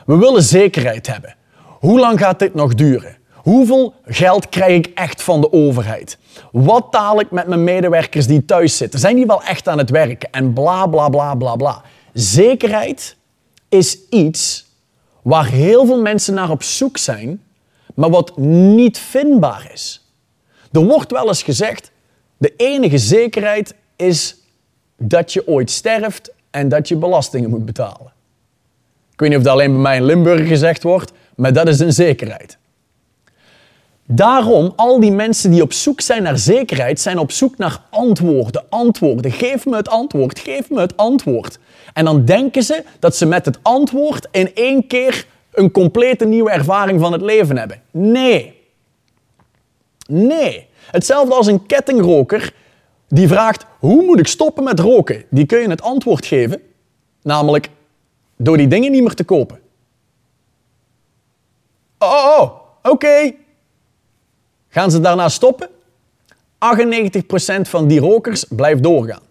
[0.05, 1.35] We willen zekerheid hebben.
[1.79, 3.17] Hoe lang gaat dit nog duren?
[3.33, 6.17] Hoeveel geld krijg ik echt van de overheid?
[6.51, 8.99] Wat taal ik met mijn medewerkers die thuis zitten?
[8.99, 10.31] Zijn die wel echt aan het werken?
[10.31, 11.81] En bla bla bla bla bla.
[12.13, 13.15] Zekerheid
[13.69, 14.65] is iets
[15.21, 17.41] waar heel veel mensen naar op zoek zijn,
[17.95, 20.11] maar wat niet vindbaar is.
[20.71, 21.91] Er wordt wel eens gezegd:
[22.37, 24.37] de enige zekerheid is
[24.97, 28.13] dat je ooit sterft en dat je belastingen moet betalen.
[29.11, 31.79] Ik weet niet of dat alleen bij mij in Limburg gezegd wordt, maar dat is
[31.79, 32.57] een zekerheid.
[34.05, 38.63] Daarom, al die mensen die op zoek zijn naar zekerheid, zijn op zoek naar antwoorden.
[38.69, 39.31] Antwoorden.
[39.31, 40.39] Geef me het antwoord.
[40.39, 41.59] Geef me het antwoord.
[41.93, 46.51] En dan denken ze dat ze met het antwoord in één keer een complete nieuwe
[46.51, 47.81] ervaring van het leven hebben.
[47.91, 48.59] Nee.
[50.07, 50.67] Nee.
[50.91, 52.53] Hetzelfde als een kettingroker
[53.07, 55.23] die vraagt: hoe moet ik stoppen met roken?
[55.29, 56.61] Die kun je het antwoord geven,
[57.21, 57.69] namelijk
[58.37, 59.59] door die dingen niet meer te kopen.
[61.97, 62.51] Oh, oh, oh
[62.91, 63.33] oké.
[64.73, 65.69] Gaan ze daarna stoppen?
[66.59, 69.21] 98% van die rokers blijft doorgaan.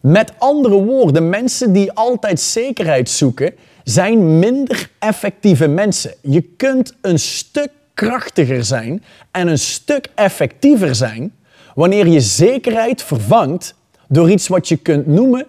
[0.00, 3.54] Met andere woorden, mensen die altijd zekerheid zoeken,
[3.84, 6.14] zijn minder effectieve mensen.
[6.20, 11.34] Je kunt een stuk krachtiger zijn en een stuk effectiever zijn
[11.74, 13.74] wanneer je zekerheid vervangt
[14.08, 15.46] door iets wat je kunt noemen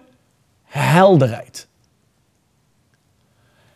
[0.64, 1.66] helderheid.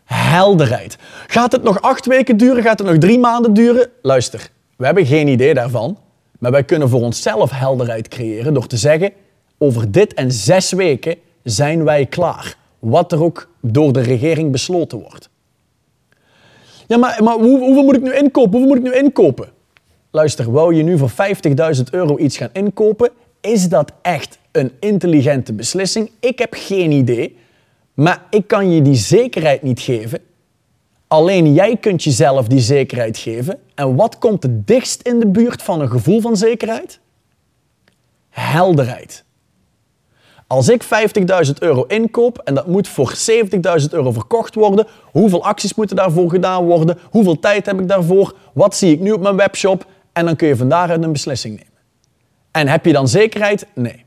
[0.04, 0.96] Helderheid.
[1.26, 2.62] Gaat het nog acht weken duren?
[2.62, 3.90] Gaat het nog drie maanden duren?
[4.02, 5.99] Luister, we hebben geen idee daarvan.
[6.39, 9.12] Maar wij kunnen voor onszelf helderheid creëren door te zeggen:
[9.59, 12.57] over dit en zes weken zijn wij klaar.
[12.79, 15.29] Wat er ook door de regering besloten wordt.
[16.87, 18.51] Ja, maar, maar hoe, hoeveel moet ik nu inkopen?
[18.51, 19.49] Hoeveel moet ik nu inkopen?
[20.11, 21.11] Luister, wou je nu voor
[21.77, 23.11] 50.000 euro iets gaan inkopen?
[23.41, 26.11] Is dat echt een intelligente beslissing?
[26.20, 27.37] Ik heb geen idee.
[27.95, 30.20] Maar ik kan je die zekerheid niet geven.
[31.09, 33.59] Alleen jij kunt jezelf die zekerheid geven.
[33.74, 37.00] En wat komt het dichtst in de buurt van een gevoel van zekerheid?
[38.28, 39.24] Helderheid.
[40.46, 43.14] Als ik 50.000 euro inkoop en dat moet voor
[43.80, 46.98] 70.000 euro verkocht worden, hoeveel acties moeten daarvoor gedaan worden?
[47.11, 48.34] Hoeveel tijd heb ik daarvoor?
[48.52, 49.86] Wat zie ik nu op mijn webshop?
[50.12, 51.72] En dan kun je van daaruit een beslissing nemen.
[52.50, 53.66] En heb je dan zekerheid?
[53.74, 54.04] Nee.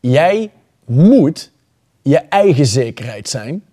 [0.00, 0.50] Jij
[0.86, 1.52] moet
[2.02, 3.64] je eigen zekerheid zijn.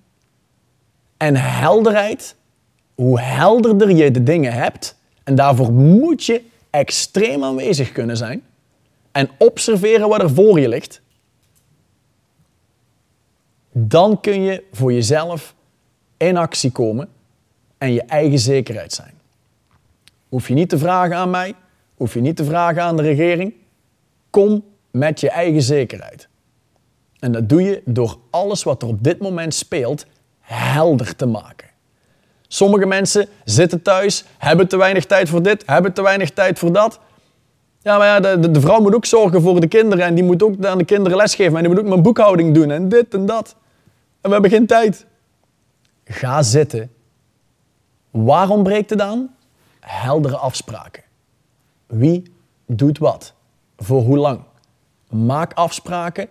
[1.18, 2.36] En helderheid,
[2.96, 8.44] hoe helderder je de dingen hebt, en daarvoor moet je extreem aanwezig kunnen zijn
[9.12, 11.02] en observeren wat er voor je ligt,
[13.72, 15.56] dan kun je voor jezelf
[16.18, 17.10] in actie komen
[17.78, 19.14] en je eigen zekerheid zijn.
[20.30, 21.54] Hoef je niet te vragen aan mij,
[21.96, 23.54] hoef je niet te vragen aan de regering.
[24.30, 26.28] Kom met je eigen zekerheid.
[27.20, 30.06] En dat doe je door alles wat er op dit moment speelt
[30.48, 31.68] helder te maken.
[32.48, 36.74] Sommige mensen zitten thuis, hebben te weinig tijd voor dit, hebben te weinig tijd voor
[36.74, 37.00] dat.
[37.82, 40.44] Ja, maar ja, de, de, vrouw moet ook zorgen voor de kinderen en die moet
[40.44, 43.26] ook aan de kinderen lesgeven en die moet ook mijn boekhouding doen en dit en
[43.26, 43.56] dat.
[44.22, 45.06] En we hebben geen tijd.
[46.06, 46.92] Ga zitten.
[48.12, 49.36] Waarom breekt het aan?
[49.80, 51.04] Heldere afspraken.
[51.88, 52.32] Wie
[52.66, 53.34] doet wat?
[53.78, 54.40] Voor hoe lang?
[55.10, 56.28] Maak afspraken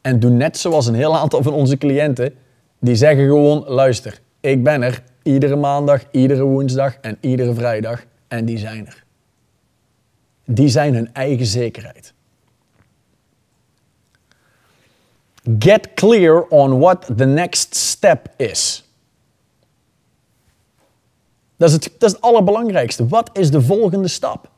[0.00, 2.34] en doe net zoals een heel aantal van onze cliënten.
[2.78, 8.04] Die zeggen gewoon, luister, ik ben er iedere maandag, iedere woensdag en iedere vrijdag.
[8.28, 9.04] En die zijn er.
[10.44, 12.14] Die zijn hun eigen zekerheid.
[15.58, 18.90] Get clear on what the next step is.
[21.56, 23.06] Dat is, het, dat is het allerbelangrijkste.
[23.06, 24.50] Wat is de volgende stap?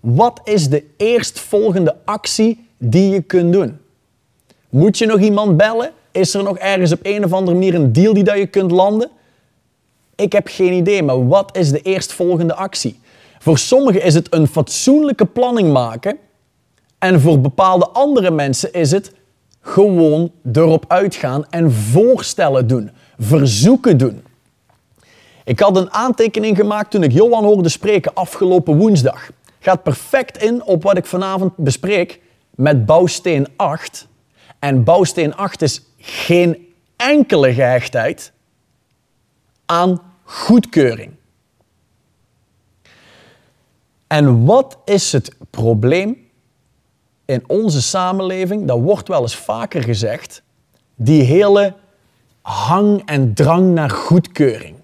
[0.00, 3.80] Wat is de eerstvolgende actie die je kunt doen?
[4.68, 5.92] Moet je nog iemand bellen?
[6.12, 8.70] Is er nog ergens op een of andere manier een deal die dat je kunt
[8.70, 9.10] landen?
[10.14, 13.00] Ik heb geen idee, maar wat is de eerstvolgende actie?
[13.38, 16.18] Voor sommigen is het een fatsoenlijke planning maken.
[16.98, 19.12] En voor bepaalde andere mensen is het
[19.60, 24.22] gewoon erop uitgaan en voorstellen doen, verzoeken doen.
[25.44, 29.30] Ik had een aantekening gemaakt toen ik Johan hoorde spreken afgelopen woensdag.
[29.58, 34.06] Gaat perfect in op wat ik vanavond bespreek met bouwsteen 8.
[34.58, 38.32] En bouwsteen 8 is geen enkele gehechtheid
[39.66, 41.12] aan goedkeuring.
[44.06, 46.28] En wat is het probleem
[47.24, 48.66] in onze samenleving?
[48.66, 50.42] Dat wordt wel eens vaker gezegd.
[50.94, 51.74] Die hele
[52.40, 54.76] hang en drang naar goedkeuring.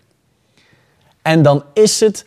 [1.22, 2.26] En dan is het,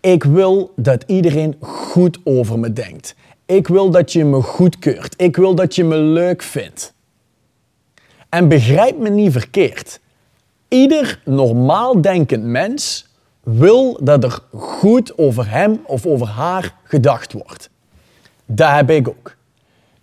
[0.00, 3.14] ik wil dat iedereen goed over me denkt.
[3.46, 5.14] Ik wil dat je me goedkeurt.
[5.16, 6.94] Ik wil dat je me leuk vindt.
[8.28, 10.00] En begrijp me niet verkeerd.
[10.68, 13.06] Ieder normaal denkend mens
[13.42, 17.70] wil dat er goed over hem of over haar gedacht wordt.
[18.46, 19.36] Dat heb ik ook.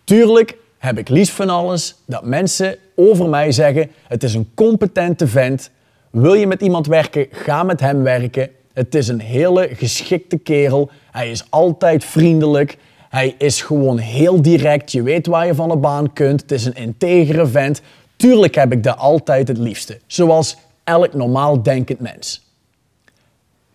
[0.03, 5.27] Tuurlijk heb ik liefst van alles dat mensen over mij zeggen: het is een competente
[5.27, 5.71] vent.
[6.09, 8.49] Wil je met iemand werken, ga met hem werken.
[8.73, 10.89] Het is een hele geschikte kerel.
[11.11, 12.77] Hij is altijd vriendelijk.
[13.09, 14.91] Hij is gewoon heel direct.
[14.91, 16.41] Je weet waar je van de baan kunt.
[16.41, 17.81] Het is een integere vent.
[18.15, 19.99] Tuurlijk heb ik dat altijd het liefste.
[20.07, 22.43] Zoals elk normaal denkend mens.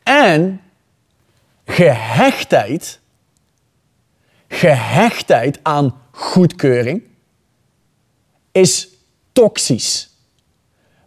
[0.03, 0.61] En
[1.65, 3.01] gehechtheid,
[4.49, 7.03] gehechtheid aan goedkeuring,
[8.53, 8.89] is
[9.33, 10.11] toxisch.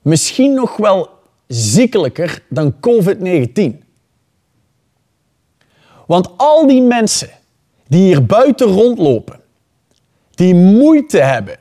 [0.02, 1.10] Misschien nog wel
[1.48, 3.84] ziekelijker dan COVID-19.
[6.08, 7.30] Want al die mensen
[7.88, 9.40] die hier buiten rondlopen,
[10.36, 11.58] die moeite hebben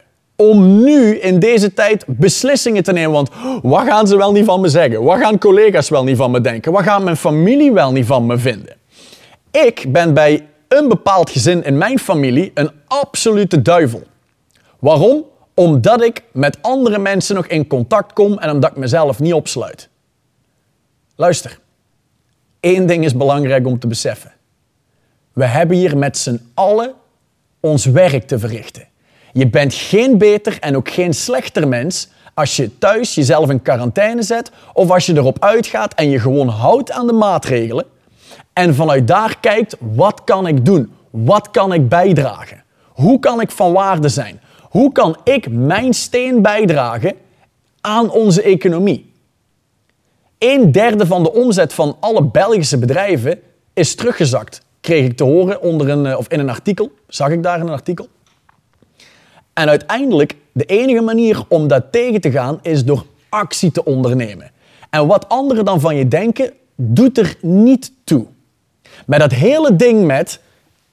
[0.49, 3.13] om nu in deze tijd beslissingen te nemen.
[3.13, 3.31] Want
[3.63, 5.03] wat gaan ze wel niet van me zeggen?
[5.03, 6.73] Wat gaan collega's wel niet van me denken?
[6.73, 8.77] Wat gaat mijn familie wel niet van me vinden?
[9.51, 14.03] Ik ben bij een bepaald gezin in mijn familie een absolute duivel.
[14.79, 15.25] Waarom?
[15.55, 19.89] omdat ik met andere mensen nog in contact kom en omdat ik mezelf niet opsluit.
[21.17, 21.59] Luister,
[22.61, 24.33] één ding is belangrijk om te beseffen.
[25.33, 26.95] We hebben hier met z'n allen
[27.61, 28.89] ons werk te verrichten.
[29.33, 34.23] Je bent geen beter en ook geen slechter mens als je thuis jezelf in quarantaine
[34.23, 37.85] zet of als je erop uitgaat en je gewoon houdt aan de maatregelen
[38.53, 40.93] en vanuit daar kijkt, wat kan ik doen?
[41.11, 42.63] Wat kan ik bijdragen?
[42.89, 44.41] Hoe kan ik van waarde zijn?
[44.61, 47.15] Hoe kan ik mijn steen bijdragen
[47.81, 49.13] aan onze economie?
[50.39, 53.41] Een derde van de omzet van alle Belgische bedrijven
[53.73, 54.63] is teruggezakt.
[54.81, 56.93] Kreeg ik te horen onder een, eh, of in een artikel.
[57.07, 58.09] Zag ik daar in een artikel.
[59.53, 64.51] En uiteindelijk, de enige manier om dat tegen te gaan, is door actie te ondernemen.
[64.91, 68.27] En wat anderen dan van je denken, doet er niet toe.
[69.07, 70.41] Met dat hele ding met,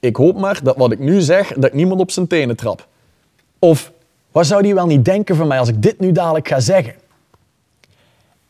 [0.00, 2.86] ik hoop maar dat wat ik nu zeg, dat niemand op zijn tenen trap.
[3.58, 3.92] Of,
[4.30, 6.94] wat zou die wel niet denken van mij als ik dit nu dadelijk ga zeggen?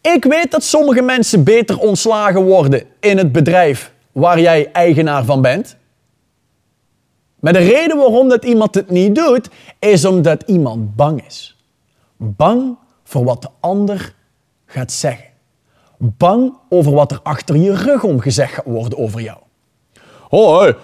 [0.00, 5.42] Ik weet dat sommige mensen beter ontslagen worden in het bedrijf waar jij eigenaar van
[5.42, 5.76] bent.
[7.41, 11.57] Maar de reden waarom dat iemand het niet doet, is omdat iemand bang is.
[12.16, 14.14] Bang voor wat de ander
[14.66, 15.24] gaat zeggen.
[15.99, 19.38] Bang over wat er achter je rug om gezegd gaat worden over jou.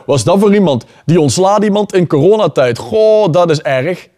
[0.07, 0.85] Wat is dat voor iemand?
[1.05, 2.79] Die ontslaat iemand in coronatijd.
[2.79, 4.09] Goh, dat is erg.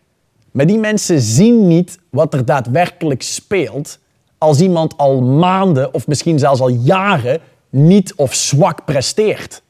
[0.50, 3.98] Maar die mensen zien niet wat er daadwerkelijk speelt
[4.38, 9.62] als iemand al maanden of misschien zelfs al jaren niet of zwak presteert.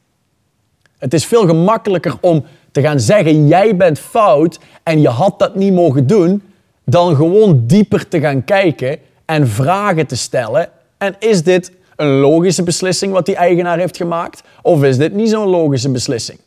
[0.97, 2.45] Het is veel gemakkelijker om
[2.81, 6.43] gaan zeggen: jij bent fout en je had dat niet mogen doen,
[6.85, 10.69] dan gewoon dieper te gaan kijken en vragen te stellen.
[10.97, 14.43] En is dit een logische beslissing wat die eigenaar heeft gemaakt?
[14.61, 16.39] Of is dit niet zo'n logische beslissing?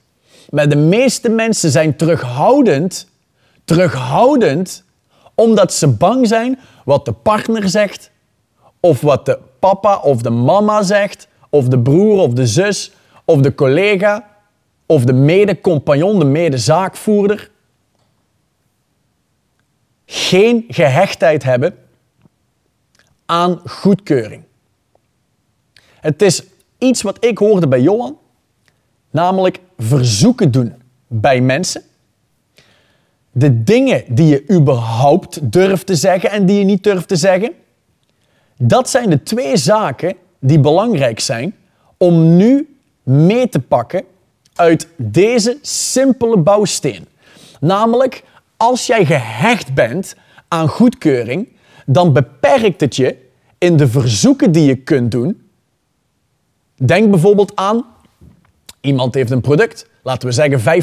[0.51, 3.09] Maar de meeste mensen zijn terughoudend,
[3.65, 4.85] terughoudend,
[5.35, 8.11] omdat ze bang zijn wat de partner zegt,
[8.81, 12.93] of wat de papa of de mama zegt, of de broer of de zus,
[13.25, 14.27] of de collega,
[14.93, 17.51] of de mede-compagnon, de mede-zaakvoerder.
[20.07, 21.75] Geen gehechtheid hebben
[23.27, 24.43] aan goedkeuring.
[26.01, 26.43] Het is
[26.79, 28.19] iets wat ik hoorde bij Johan,
[29.11, 30.75] namelijk verzoeken doen
[31.07, 31.83] bij mensen.
[33.31, 37.53] De dingen die je überhaupt durft te zeggen en die je niet durft te zeggen.
[38.57, 41.55] Dat zijn de twee zaken die belangrijk zijn
[41.97, 44.05] om nu mee te pakken
[44.55, 47.07] uit deze simpele bouwsteen.
[47.61, 48.23] Namelijk,
[48.57, 50.17] als jij gehecht bent
[50.49, 51.49] aan goedkeuring,
[51.87, 53.17] dan beperkt het je
[53.59, 55.43] in de verzoeken die je kunt doen
[56.87, 57.85] Denk bijvoorbeeld aan,
[58.81, 60.83] iemand heeft een product, laten we zeggen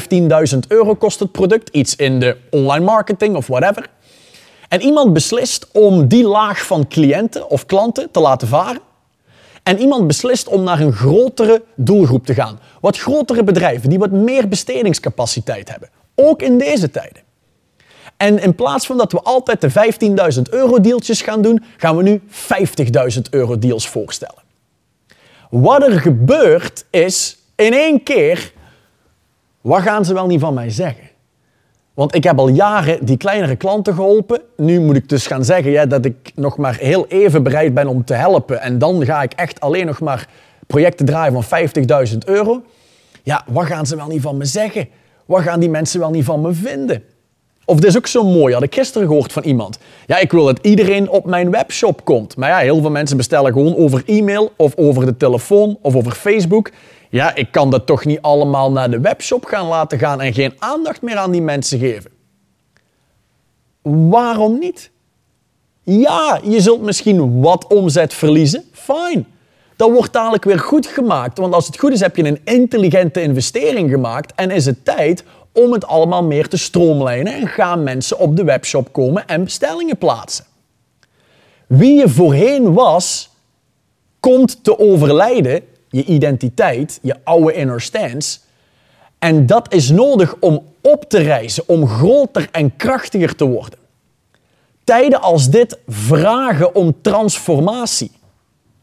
[0.52, 3.86] 15.000 euro kost het product, iets in de online marketing of whatever.
[4.68, 8.80] En iemand beslist om die laag van cliënten of klanten te laten varen.
[9.62, 12.58] En iemand beslist om naar een grotere doelgroep te gaan.
[12.80, 15.88] Wat grotere bedrijven die wat meer bestedingscapaciteit hebben.
[16.14, 17.22] Ook in deze tijden.
[18.16, 19.70] En in plaats van dat we altijd de
[20.36, 22.20] 15.000 euro deeltjes gaan doen, gaan we nu
[23.14, 24.42] 50.000 euro deals voorstellen.
[25.50, 28.52] Wat er gebeurt is in één keer,
[29.60, 31.09] wat gaan ze wel niet van mij zeggen?
[31.94, 34.40] Want ik heb al jaren die kleinere klanten geholpen.
[34.56, 37.86] Nu moet ik dus gaan zeggen ja, dat ik nog maar heel even bereid ben
[37.86, 38.60] om te helpen.
[38.60, 40.28] En dan ga ik echt alleen nog maar
[40.66, 41.68] projecten draaien van
[42.08, 42.62] 50.000 euro.
[43.22, 44.88] Ja, wat gaan ze wel niet van me zeggen?
[45.26, 47.02] Wat gaan die mensen wel niet van me vinden?
[47.64, 49.78] Of dit is ook zo mooi, had ik gisteren gehoord van iemand.
[50.06, 52.36] Ja, ik wil dat iedereen op mijn webshop komt.
[52.36, 56.12] Maar ja, heel veel mensen bestellen gewoon over e-mail of over de telefoon of over
[56.12, 56.70] Facebook.
[57.10, 60.54] Ja, ik kan dat toch niet allemaal naar de webshop gaan laten gaan en geen
[60.58, 62.10] aandacht meer aan die mensen geven.
[63.82, 64.90] Waarom niet?
[65.82, 68.64] Ja, je zult misschien wat omzet verliezen.
[68.72, 69.24] Fine.
[69.76, 71.38] Dat wordt dadelijk weer goed gemaakt.
[71.38, 75.24] Want als het goed is, heb je een intelligente investering gemaakt en is het tijd
[75.52, 79.98] om het allemaal meer te stroomlijnen en gaan mensen op de webshop komen en bestellingen
[79.98, 80.44] plaatsen.
[81.66, 83.30] Wie je voorheen was,
[84.20, 88.38] komt te overlijden, je identiteit, je oude inner stance.
[89.18, 93.78] En dat is nodig om op te reizen, om groter en krachtiger te worden.
[94.84, 98.10] Tijden als dit vragen om transformatie.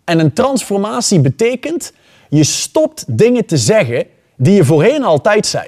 [0.03, 1.93] En een transformatie betekent,
[2.29, 4.05] je stopt dingen te zeggen
[4.35, 5.67] die je voorheen altijd zei.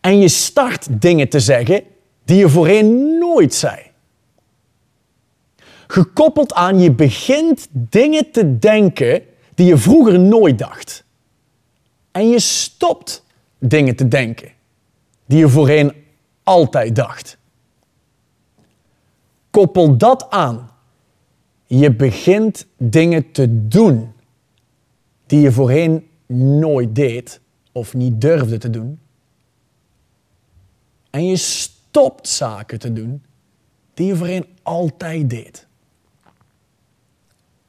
[0.00, 1.82] En je start dingen te zeggen
[2.24, 3.76] die je voorheen nooit zei.
[5.86, 9.22] Gekoppeld aan je begint dingen te denken
[9.54, 11.04] die je vroeger nooit dacht.
[12.10, 13.24] En je stopt
[13.58, 14.52] dingen te denken
[15.26, 15.92] die je voorheen
[16.42, 17.38] altijd dacht.
[19.50, 20.70] Koppel dat aan.
[21.66, 24.12] Je begint dingen te doen
[25.26, 27.40] die je voorheen nooit deed
[27.72, 29.00] of niet durfde te doen.
[31.10, 33.22] En je stopt zaken te doen
[33.94, 35.66] die je voorheen altijd deed.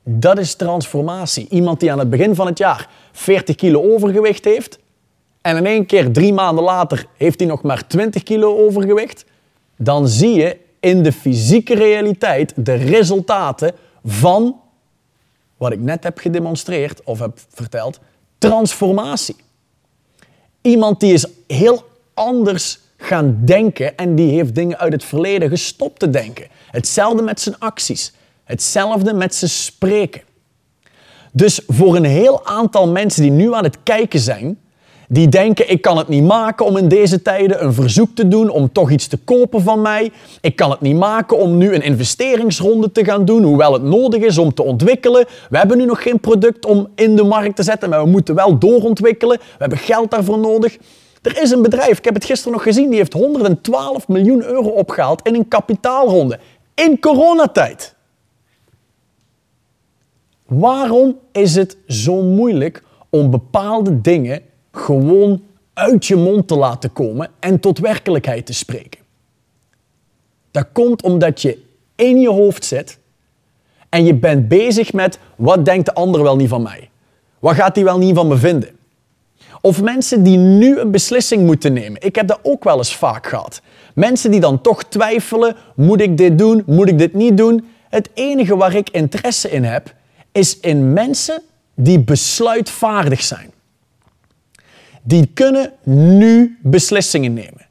[0.03, 1.47] Dat is transformatie.
[1.49, 4.79] Iemand die aan het begin van het jaar 40 kilo overgewicht heeft
[5.41, 9.25] en in één keer drie maanden later heeft hij nog maar 20 kilo overgewicht,
[9.77, 13.75] dan zie je in de fysieke realiteit de resultaten
[14.05, 14.59] van
[15.57, 17.99] wat ik net heb gedemonstreerd of heb verteld,
[18.37, 19.35] transformatie.
[20.61, 21.83] Iemand die is heel
[22.13, 26.47] anders gaan denken en die heeft dingen uit het verleden gestopt te denken.
[26.71, 28.13] Hetzelfde met zijn acties.
[28.43, 30.21] Hetzelfde met zijn spreken.
[31.31, 34.57] Dus voor een heel aantal mensen die nu aan het kijken zijn,
[35.07, 38.49] die denken ik kan het niet maken om in deze tijden een verzoek te doen
[38.49, 40.11] om toch iets te kopen van mij.
[40.41, 44.21] Ik kan het niet maken om nu een investeringsronde te gaan doen, hoewel het nodig
[44.21, 45.25] is om te ontwikkelen.
[45.49, 48.35] We hebben nu nog geen product om in de markt te zetten, maar we moeten
[48.35, 49.37] wel doorontwikkelen.
[49.37, 50.77] We hebben geld daarvoor nodig.
[51.21, 54.69] Er is een bedrijf, ik heb het gisteren nog gezien, die heeft 112 miljoen euro
[54.69, 56.39] opgehaald in een kapitaalronde.
[56.75, 57.92] In coronatijd.
[60.45, 64.41] Waarom is het zo moeilijk om bepaalde dingen
[64.71, 65.41] gewoon
[65.73, 69.01] uit je mond te laten komen en tot werkelijkheid te spreken?
[70.51, 71.63] Dat komt omdat je
[71.95, 72.97] in je hoofd zit
[73.89, 76.89] en je bent bezig met wat denkt de ander wel niet van mij?
[77.39, 78.69] Wat gaat hij wel niet van me vinden?
[79.61, 82.01] Of mensen die nu een beslissing moeten nemen.
[82.01, 83.61] Ik heb dat ook wel eens vaak gehad.
[83.95, 87.67] Mensen die dan toch twijfelen, moet ik dit doen, moet ik dit niet doen?
[87.89, 89.93] Het enige waar ik interesse in heb,
[90.34, 91.41] is in mensen
[91.75, 93.51] die besluitvaardig zijn.
[95.03, 97.67] Die kunnen nu beslissingen nemen.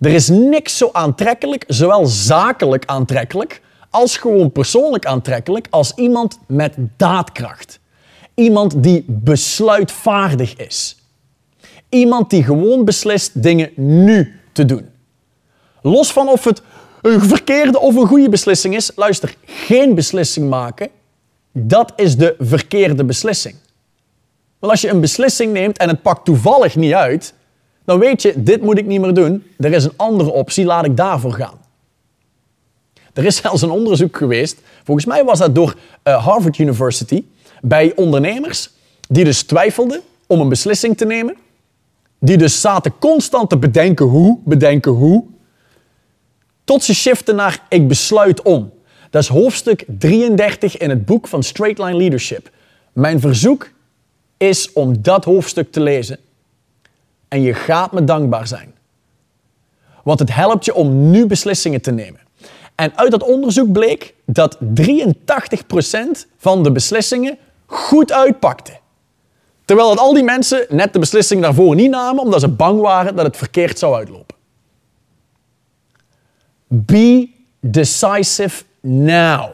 [0.00, 6.74] Er is niks zo aantrekkelijk, zowel zakelijk aantrekkelijk als gewoon persoonlijk aantrekkelijk, als iemand met
[6.96, 7.80] daadkracht.
[8.34, 10.96] Iemand die besluitvaardig is.
[11.88, 14.88] Iemand die gewoon beslist dingen nu te doen.
[15.82, 16.62] Los van of het
[17.02, 20.90] een verkeerde of een goede beslissing is, luister, geen beslissing maken
[21.58, 23.54] dat is de verkeerde beslissing.
[24.58, 27.34] Want als je een beslissing neemt en het pakt toevallig niet uit,
[27.84, 29.44] dan weet je, dit moet ik niet meer doen.
[29.58, 31.58] Er is een andere optie, laat ik daarvoor gaan.
[33.12, 37.24] Er is zelfs een onderzoek geweest, volgens mij was dat door uh, Harvard University,
[37.62, 38.70] bij ondernemers
[39.08, 41.36] die dus twijfelden om een beslissing te nemen.
[42.18, 45.24] Die dus zaten constant te bedenken hoe, bedenken hoe.
[46.64, 48.72] Tot ze shiften naar ik besluit om.
[49.16, 52.50] Dat is hoofdstuk 33 in het boek van Straight Line Leadership.
[52.92, 53.70] Mijn verzoek
[54.36, 56.18] is om dat hoofdstuk te lezen.
[57.28, 58.74] En je gaat me dankbaar zijn.
[60.04, 62.20] Want het helpt je om nu beslissingen te nemen.
[62.74, 64.60] En uit dat onderzoek bleek dat 83%
[66.36, 68.78] van de beslissingen goed uitpakte.
[69.64, 73.16] Terwijl dat al die mensen net de beslissing daarvoor niet namen omdat ze bang waren
[73.16, 74.36] dat het verkeerd zou uitlopen.
[76.66, 79.50] Be decisive now.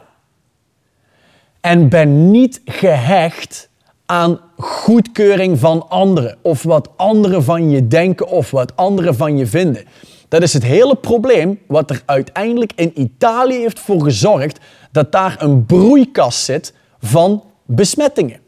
[1.61, 3.69] En ben niet gehecht
[4.07, 9.47] aan goedkeuring van anderen of wat anderen van je denken of wat anderen van je
[9.47, 9.85] vinden.
[10.29, 14.59] Dat is het hele probleem wat er uiteindelijk in Italië heeft voor gezorgd
[14.93, 18.41] dat daar een broeikas zit van besmettingen.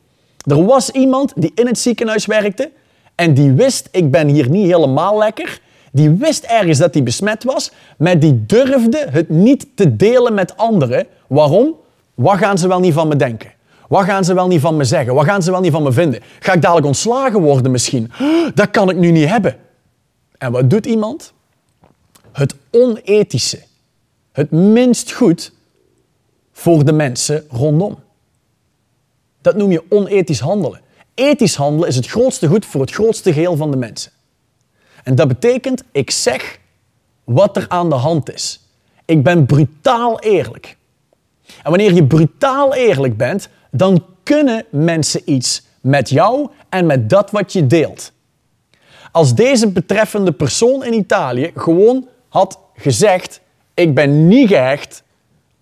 [0.47, 2.71] Er was iemand die in het ziekenhuis werkte
[3.15, 5.61] en die wist, ik ben hier niet helemaal lekker.
[5.95, 10.57] Die wist ergens dat hij besmet was, maar die durfde het niet te delen met
[10.57, 11.07] anderen.
[11.27, 11.75] Waarom?
[12.15, 13.53] Wat gaan ze wel niet van me denken?
[13.89, 15.15] Wat gaan ze wel niet van me zeggen?
[15.15, 16.21] Wat gaan ze wel niet van me vinden?
[16.41, 18.13] Ga ik dadelijk ontslagen worden misschien?
[18.55, 19.57] Dat kan ik nu niet hebben.
[20.39, 21.33] En wat doet iemand?
[22.33, 23.63] Het onethische.
[24.33, 25.53] Het minst goed
[26.53, 27.99] voor de mensen rondom.
[29.41, 30.81] Dat noem je onethisch handelen.
[31.15, 34.13] Ethisch handelen is het grootste goed voor het grootste geheel van de mensen.
[35.05, 36.59] En dat betekent, ik zeg
[37.25, 38.61] wat er aan de hand is.
[39.05, 40.77] Ik ben brutaal eerlijk.
[41.63, 47.31] En wanneer je brutaal eerlijk bent, dan kunnen mensen iets met jou en met dat
[47.31, 48.13] wat je deelt.
[49.13, 53.41] Als deze betreffende persoon in Italië gewoon had gezegd:
[53.75, 55.03] Ik ben niet gehecht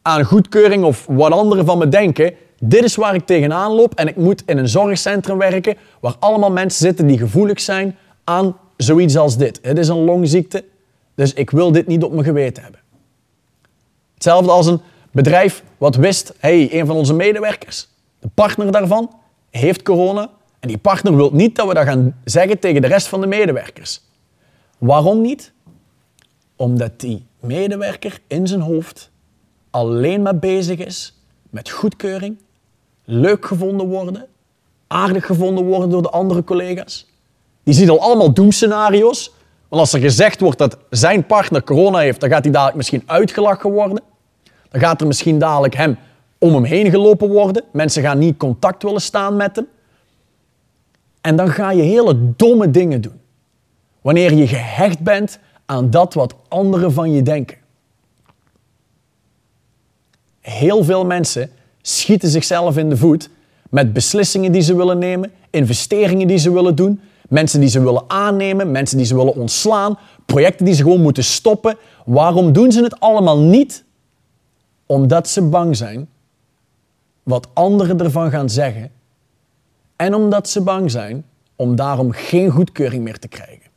[0.03, 2.35] aan goedkeuring of wat anderen van me denken.
[2.59, 6.51] Dit is waar ik tegenaan loop en ik moet in een zorgcentrum werken waar allemaal
[6.51, 9.59] mensen zitten die gevoelig zijn aan zoiets als dit.
[9.63, 10.65] Het is een longziekte,
[11.15, 12.81] dus ik wil dit niet op mijn geweten hebben.
[14.15, 14.81] Hetzelfde als een
[15.11, 19.11] bedrijf wat wist, hey, een van onze medewerkers, de partner daarvan,
[19.51, 20.31] heeft corona.
[20.61, 23.27] En die partner wil niet dat we dat gaan zeggen tegen de rest van de
[23.27, 24.01] medewerkers.
[24.79, 25.53] Waarom niet?
[26.57, 29.11] Omdat die medewerker in zijn hoofd
[29.71, 31.21] alleen maar bezig is
[31.51, 32.37] met goedkeuring,
[33.05, 34.27] leuk gevonden worden,
[34.87, 37.12] aardig gevonden worden door de andere collega's.
[37.63, 39.33] Die ziet al allemaal doemscenario's.
[39.69, 43.03] Want als er gezegd wordt dat zijn partner corona heeft, dan gaat hij dadelijk misschien
[43.07, 44.03] uitgelachen worden.
[44.71, 45.99] Dan gaat er misschien dadelijk hem
[46.39, 47.65] om hem heen gelopen worden.
[47.73, 49.67] Mensen gaan niet contact willen staan met hem.
[51.21, 53.21] En dan ga je hele domme dingen doen.
[54.01, 57.57] Wanneer je gehecht bent aan dat wat anderen van je denken.
[60.41, 61.51] Heel veel mensen
[61.83, 63.31] schieten zichzelf in de voet
[63.71, 67.01] met beslissingen die ze willen nemen, investeringen die ze willen doen,
[67.33, 71.25] mensen die ze willen aannemen, mensen die ze willen ontslaan, projecten die ze gewoon moeten
[71.25, 71.77] stoppen.
[72.05, 73.85] Waarom doen ze het allemaal niet?
[74.87, 76.09] Omdat ze bang zijn
[77.23, 78.91] wat anderen ervan gaan zeggen
[79.97, 81.25] en omdat ze bang zijn
[81.57, 83.71] om daarom geen goedkeuring meer te krijgen.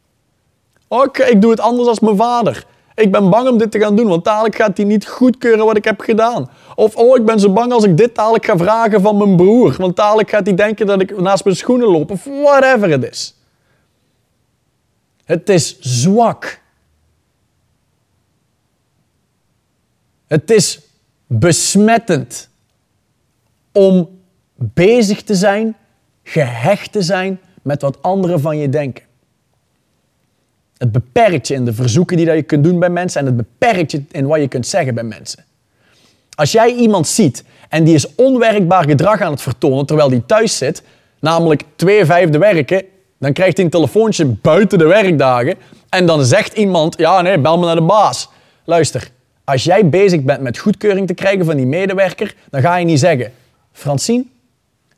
[0.88, 2.66] Oké, ik doe het anders als mijn vader.
[2.96, 5.78] Ik ben bang om dit te gaan doen, want dadelijk gaat hij niet goedkeuren wat
[5.78, 6.50] ik heb gedaan.
[6.76, 9.76] Of, oh, ik ben zo bang als ik dit dadelijk ga vragen van mijn broer,
[9.78, 13.35] want dadelijk gaat hij denken dat ik naast mijn schoenen loop, of whatever het is.
[15.26, 16.62] Het is zwak.
[20.28, 20.80] Het is
[21.28, 22.50] besmettend
[23.72, 24.20] om
[24.56, 25.76] bezig te zijn,
[26.24, 29.04] gehecht te zijn met wat anderen van je denken.
[30.78, 33.38] Het beperkt je in de verzoeken die dat je kunt doen bij mensen en het
[33.38, 35.44] beperkt je in wat je kunt zeggen bij mensen.
[36.36, 40.58] Als jij iemand ziet en die is onwerkbaar gedrag aan het vertonen terwijl die thuis
[40.58, 40.84] zit,
[41.20, 42.86] namelijk twee vijfde werken,
[43.18, 45.56] dan krijgt hij een telefoontje buiten de werkdagen
[45.90, 48.30] en dan zegt iemand, ja nee, bel me naar de baas.
[48.64, 49.12] Luister,
[49.44, 53.00] als jij bezig bent met goedkeuring te krijgen van die medewerker, dan ga je niet
[53.00, 53.32] zeggen,
[53.72, 54.26] Francine,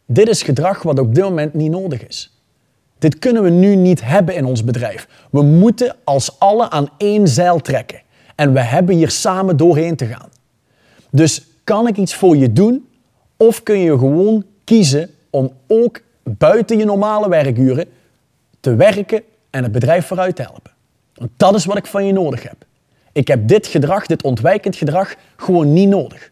[0.05, 2.31] dit is gedrag wat op dit moment niet nodig is.
[2.99, 5.07] Dit kunnen we nu niet hebben in ons bedrijf.
[5.29, 8.01] We moeten als allen aan één zeil trekken.
[8.35, 10.29] En we hebben hier samen doorheen te gaan.
[11.11, 12.87] Dus kan ik iets voor je doen?
[13.37, 17.87] Of kun je gewoon kiezen om ook buiten je normale werkuren
[18.59, 20.71] te werken en het bedrijf vooruit te helpen?
[21.13, 22.65] Want dat is wat ik van je nodig heb.
[23.11, 26.31] Ik heb dit gedrag, dit ontwijkend gedrag, gewoon niet nodig.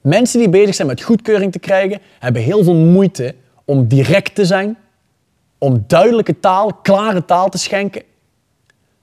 [0.00, 3.34] Mensen die bezig zijn met goedkeuring te krijgen, hebben heel veel moeite
[3.64, 4.78] om direct te zijn,
[5.58, 8.02] om duidelijke taal, klare taal te schenken,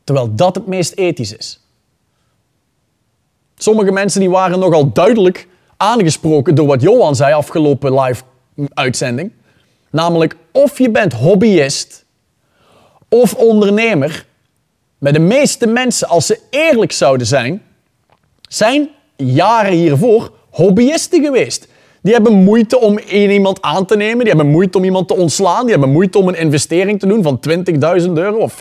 [0.03, 1.59] terwijl dat het meest ethisch is.
[3.55, 5.47] Sommige mensen die waren nogal duidelijk
[5.77, 8.23] aangesproken door wat Johan zei afgelopen live
[8.73, 9.31] uitzending.
[9.93, 12.05] Namelijk, of je bent hobbyist
[13.09, 14.25] of ondernemer.
[14.97, 17.61] Maar de meeste mensen, als ze eerlijk zouden zijn,
[18.49, 21.67] zijn jaren hiervoor hobbyisten geweest.
[22.01, 25.61] Die hebben moeite om iemand aan te nemen, die hebben moeite om iemand te ontslaan,
[25.61, 27.39] die hebben moeite om een investering te doen van
[28.01, 28.57] 20.000 euro of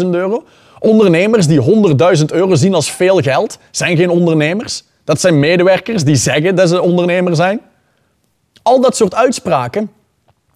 [0.00, 0.44] 25.000 euro.
[0.78, 1.60] Ondernemers die
[2.18, 4.84] 100.000 euro zien als veel geld, zijn geen ondernemers.
[5.04, 7.60] Dat zijn medewerkers die zeggen dat ze ondernemer zijn.
[8.62, 9.90] Al dat soort uitspraken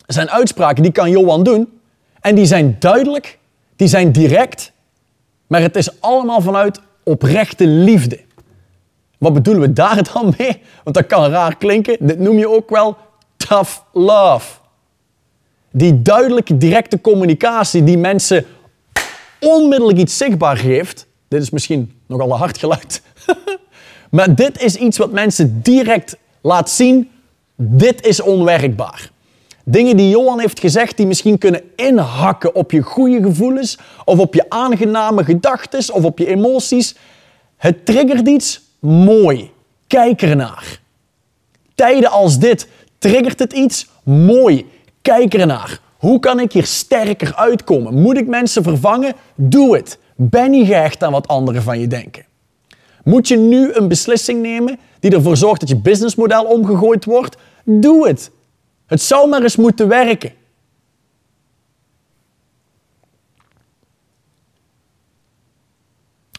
[0.06, 1.80] zijn uitspraken die kan Johan doen.
[2.20, 3.38] En die zijn duidelijk,
[3.76, 4.72] die zijn direct,
[5.46, 8.20] maar het is allemaal vanuit oprechte liefde.
[9.18, 10.62] Wat bedoelen we daar dan mee?
[10.84, 11.96] Want dat kan raar klinken.
[12.00, 12.96] Dit noem je ook wel
[13.36, 14.52] tough love.
[15.70, 18.46] Die duidelijke, directe communicatie die mensen
[19.40, 21.06] onmiddellijk iets zichtbaar geeft.
[21.28, 23.02] Dit is misschien nogal een hard geluid.
[24.10, 27.10] maar dit is iets wat mensen direct laat zien.
[27.56, 29.10] Dit is onwerkbaar.
[29.64, 34.34] Dingen die Johan heeft gezegd die misschien kunnen inhakken op je goede gevoelens of op
[34.34, 36.96] je aangename gedachten of op je emoties.
[37.56, 39.50] Het triggert iets Mooi.
[39.86, 40.80] Kijk ernaar.
[41.74, 43.88] Tijden als dit triggert het iets?
[44.02, 44.66] Mooi.
[45.02, 45.80] Kijk ernaar.
[45.96, 48.02] Hoe kan ik hier sterker uitkomen?
[48.02, 49.14] Moet ik mensen vervangen?
[49.34, 49.98] Doe het.
[50.16, 52.24] Ben niet gehecht aan wat anderen van je denken.
[53.04, 57.36] Moet je nu een beslissing nemen die ervoor zorgt dat je businessmodel omgegooid wordt?
[57.64, 58.30] Doe het.
[58.94, 60.32] Het zou maar eens moeten werken.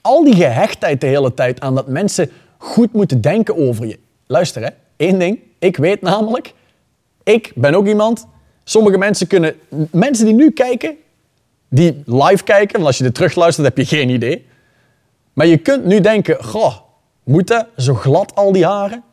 [0.06, 4.00] al die gehechtheid de hele tijd aan dat mensen goed moeten denken over je.
[4.28, 5.40] Luister hè, één ding.
[5.60, 6.54] Ik weet namelijk,
[7.24, 8.28] ik ben ook iemand.
[8.64, 9.56] Sommige mensen kunnen,
[9.92, 10.96] mensen die nu kijken,
[11.70, 14.46] die live kijken, want als je dit terugluistert heb je geen idee.
[15.34, 16.76] Maar je kunt nu denken, goh,
[17.24, 19.04] moeten zo glad al die haren?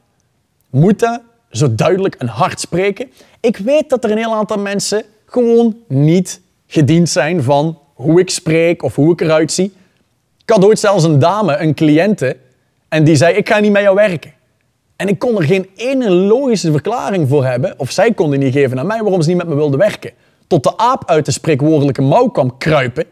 [0.70, 1.22] Moeten
[1.52, 3.10] zo duidelijk een hart spreken?
[3.40, 8.30] Ik weet dat er een heel aantal mensen gewoon niet gediend zijn van hoe ik
[8.30, 9.72] spreek of hoe ik eruit zie.
[10.42, 12.36] Ik had ooit zelfs een dame, een cliënte,
[12.88, 14.32] en die zei: Ik ga niet met jou werken.
[14.96, 18.78] En ik kon er geen ene logische verklaring voor hebben, of zij kon niet geven
[18.78, 20.10] aan mij, waarom ze niet met me wilde werken.
[20.46, 23.04] Tot de aap uit de spreekwoordelijke mouw kwam kruipen.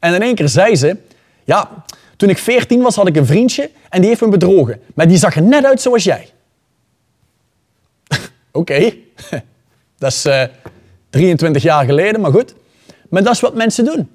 [0.00, 0.96] En in één keer zei ze:
[1.44, 1.84] Ja,
[2.16, 4.80] Toen ik 14 was, had ik een vriendje en die heeft me bedrogen.
[4.94, 6.28] Maar die zag er net uit zoals jij.
[8.56, 8.94] Oké,
[9.98, 10.42] dat is uh,
[11.10, 12.54] 23 jaar geleden, maar goed.
[13.08, 14.08] Maar dat is wat mensen doen.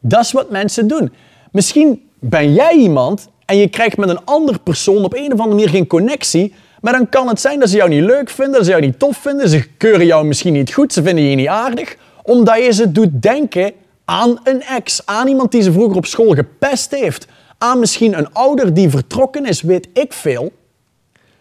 [0.00, 1.12] Dat is wat mensen doen.
[1.52, 5.48] Misschien ben jij iemand en je krijgt met een andere persoon op een of andere
[5.48, 8.64] manier geen connectie, maar dan kan het zijn dat ze jou niet leuk vinden, dat
[8.64, 11.48] ze jou niet tof vinden, ze keuren jou misschien niet goed, ze vinden je niet
[11.48, 13.72] aardig, omdat je ze doet denken
[14.04, 17.26] aan een ex, aan iemand die ze vroeger op school gepest heeft,
[17.58, 20.52] aan misschien een ouder die vertrokken is, weet ik veel.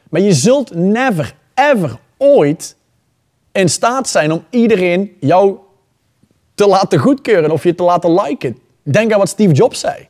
[0.09, 2.75] Maar je zult never, ever, ooit
[3.51, 5.57] in staat zijn om iedereen jou
[6.53, 8.57] te laten goedkeuren of je te laten liken.
[8.83, 10.07] Denk aan wat Steve Jobs zei.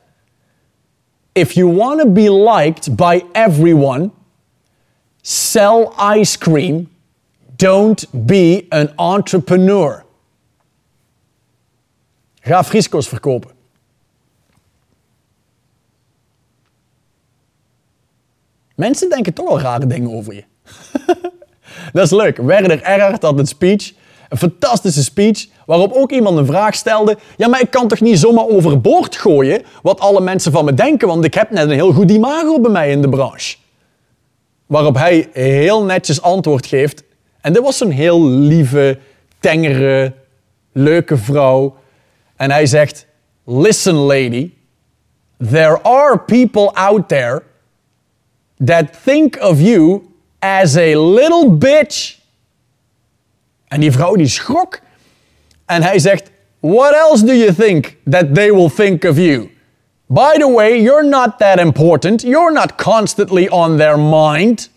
[1.32, 4.10] If you want to be liked by everyone,
[5.20, 6.92] sell ice cream.
[7.56, 10.04] Don't be an entrepreneur.
[12.40, 13.50] Ga frisco's verkopen.
[18.74, 20.44] Mensen denken toch wel rare dingen over je.
[21.92, 22.36] Dat is leuk.
[22.36, 23.92] Werder Erhard had een speech.
[24.28, 25.46] Een fantastische speech.
[25.66, 27.16] Waarop ook iemand een vraag stelde.
[27.36, 31.08] Ja, maar ik kan toch niet zomaar overboord gooien wat alle mensen van me denken.
[31.08, 33.56] Want ik heb net een heel goed imago bij mij in de branche.
[34.66, 37.02] Waarop hij heel netjes antwoord geeft.
[37.40, 38.98] En dit was een heel lieve,
[39.38, 40.12] tengere,
[40.72, 41.76] leuke vrouw.
[42.36, 43.06] En hij zegt:
[43.44, 44.52] Listen, lady.
[45.50, 47.42] There are people out there
[48.64, 50.02] that think of you
[50.44, 52.18] as a little bitch.
[53.68, 54.80] En die vrouw die schrok.
[55.66, 56.30] En hij zegt,
[56.60, 59.50] what else do you think that they will think of you?
[60.06, 62.22] By the way, you're not that important.
[62.22, 64.68] You're not constantly on their mind.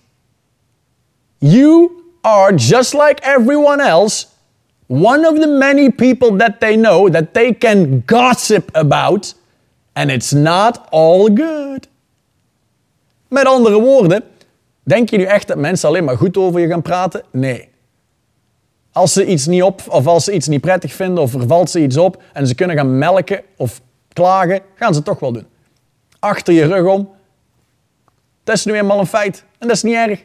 [1.39, 1.91] You
[2.22, 4.28] are just like everyone else,
[4.88, 9.34] one of the many people that they know that they can gossip about,
[9.93, 11.88] and it's not all good.
[13.30, 14.24] Met andere woorden,
[14.88, 17.24] denk je nu echt dat mensen alleen maar goed over je gaan praten?
[17.32, 17.70] Nee.
[18.92, 21.70] Als ze iets niet op, of als ze iets niet prettig vinden, of er valt
[21.70, 23.82] ze iets op en ze kunnen gaan melken of
[24.14, 25.48] klagen, gaan ze het toch wel doen.
[26.20, 27.10] Achter je rug om.
[28.44, 29.44] Dat is nu eenmaal een feit.
[29.58, 30.24] En dat is niet erg.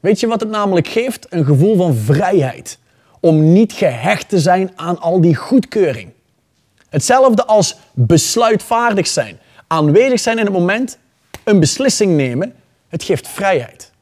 [0.00, 1.26] Weet je wat het namelijk geeft?
[1.30, 2.78] Een gevoel van vrijheid.
[3.20, 6.12] Om niet gehecht te zijn aan al die goedkeuring.
[6.88, 9.38] Hetzelfde als besluitvaardig zijn.
[9.66, 10.98] Aanwezig zijn in het moment,
[11.44, 12.54] een beslissing nemen.
[12.94, 13.92] Het geeft vrijheid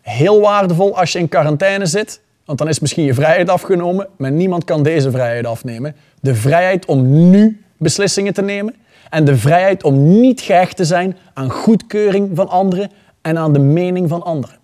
[0.00, 4.30] heel waardevol als je in quarantaine zit, want dan is misschien je vrijheid afgenomen, maar
[4.30, 5.96] niemand kan deze vrijheid afnemen.
[6.20, 8.74] De vrijheid om nu beslissingen te nemen
[9.10, 12.90] en de vrijheid om niet gehecht te zijn aan goedkeuring van anderen
[13.20, 14.58] en aan de mening van anderen.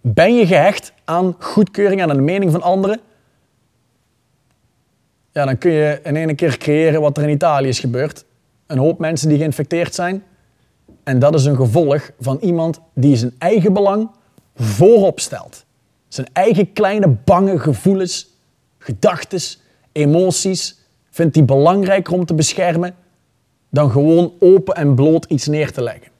[0.00, 3.00] Ben je gehecht aan goedkeuring en aan de mening van anderen?
[5.32, 8.24] Ja, dan kun je in één keer creëren wat er in Italië is gebeurd.
[8.66, 10.22] Een hoop mensen die geïnfecteerd zijn.
[11.04, 14.10] En dat is een gevolg van iemand die zijn eigen belang
[14.54, 15.64] voorop stelt.
[16.08, 18.30] Zijn eigen kleine bange gevoelens,
[18.78, 19.40] gedachten,
[19.92, 20.78] emoties
[21.10, 22.94] vindt hij belangrijker om te beschermen
[23.70, 26.12] dan gewoon open en bloot iets neer te leggen.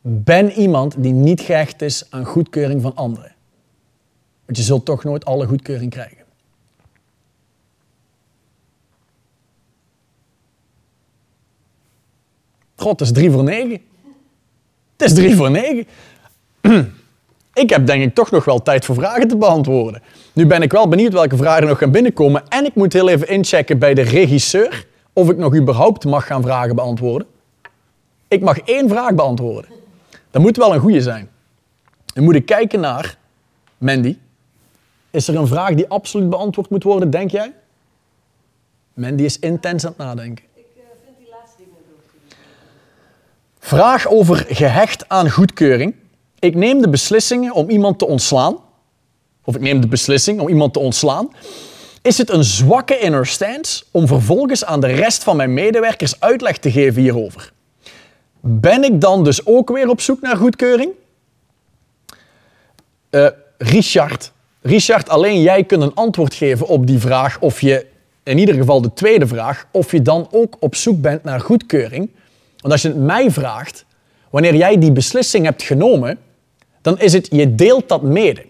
[0.00, 3.34] Ben iemand die niet gehecht is aan goedkeuring van anderen.
[4.44, 6.24] Want je zult toch nooit alle goedkeuring krijgen.
[12.76, 13.80] God, is drie voor negen.
[15.02, 15.86] Het is drie voor negen.
[17.54, 20.02] Ik heb denk ik toch nog wel tijd voor vragen te beantwoorden.
[20.32, 22.48] Nu ben ik wel benieuwd welke vragen nog gaan binnenkomen.
[22.48, 26.42] En ik moet heel even inchecken bij de regisseur of ik nog überhaupt mag gaan
[26.42, 27.26] vragen beantwoorden.
[28.28, 29.70] Ik mag één vraag beantwoorden.
[30.30, 31.30] Dat moet wel een goede zijn.
[32.14, 33.16] Dan moet ik kijken naar
[33.78, 34.16] Mandy.
[35.10, 37.52] Is er een vraag die absoluut beantwoord moet worden, denk jij?
[38.94, 40.44] Mandy is intens aan het nadenken.
[40.54, 41.98] Ik uh, vind die laatste dingen door.
[43.72, 45.94] Vraag over gehecht aan goedkeuring.
[46.38, 48.56] Ik neem de beslissingen om iemand te ontslaan.
[49.44, 51.32] Of ik neem de beslissing om iemand te ontslaan.
[52.02, 56.58] Is het een zwakke inner stance om vervolgens aan de rest van mijn medewerkers uitleg
[56.58, 57.52] te geven hierover?
[58.40, 60.92] Ben ik dan dus ook weer op zoek naar goedkeuring?
[63.10, 63.26] Uh,
[63.58, 67.86] Richard, Richard, alleen jij kunt een antwoord geven op die vraag of je,
[68.22, 72.10] in ieder geval de tweede vraag, of je dan ook op zoek bent naar goedkeuring.
[72.62, 73.84] Want als je het mij vraagt,
[74.30, 76.18] wanneer jij die beslissing hebt genomen,
[76.80, 78.44] dan is het, je deelt dat mede.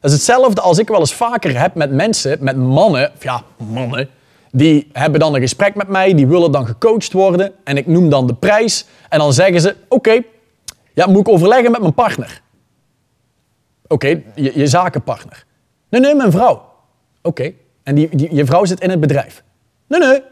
[0.00, 4.08] Dat is hetzelfde als ik wel eens vaker heb met mensen, met mannen, ja, mannen,
[4.50, 8.08] die hebben dan een gesprek met mij, die willen dan gecoacht worden en ik noem
[8.08, 10.22] dan de prijs en dan zeggen ze, oké,
[10.94, 12.42] ja, moet ik overleggen met mijn partner?
[13.86, 15.44] Oké, je, je, zakenpartner.
[15.88, 16.70] Nee, nee, mijn vrouw.
[17.22, 17.52] Oké,
[17.82, 19.42] en die, die, je vrouw zit in het bedrijf.
[19.86, 20.22] Nee, nee.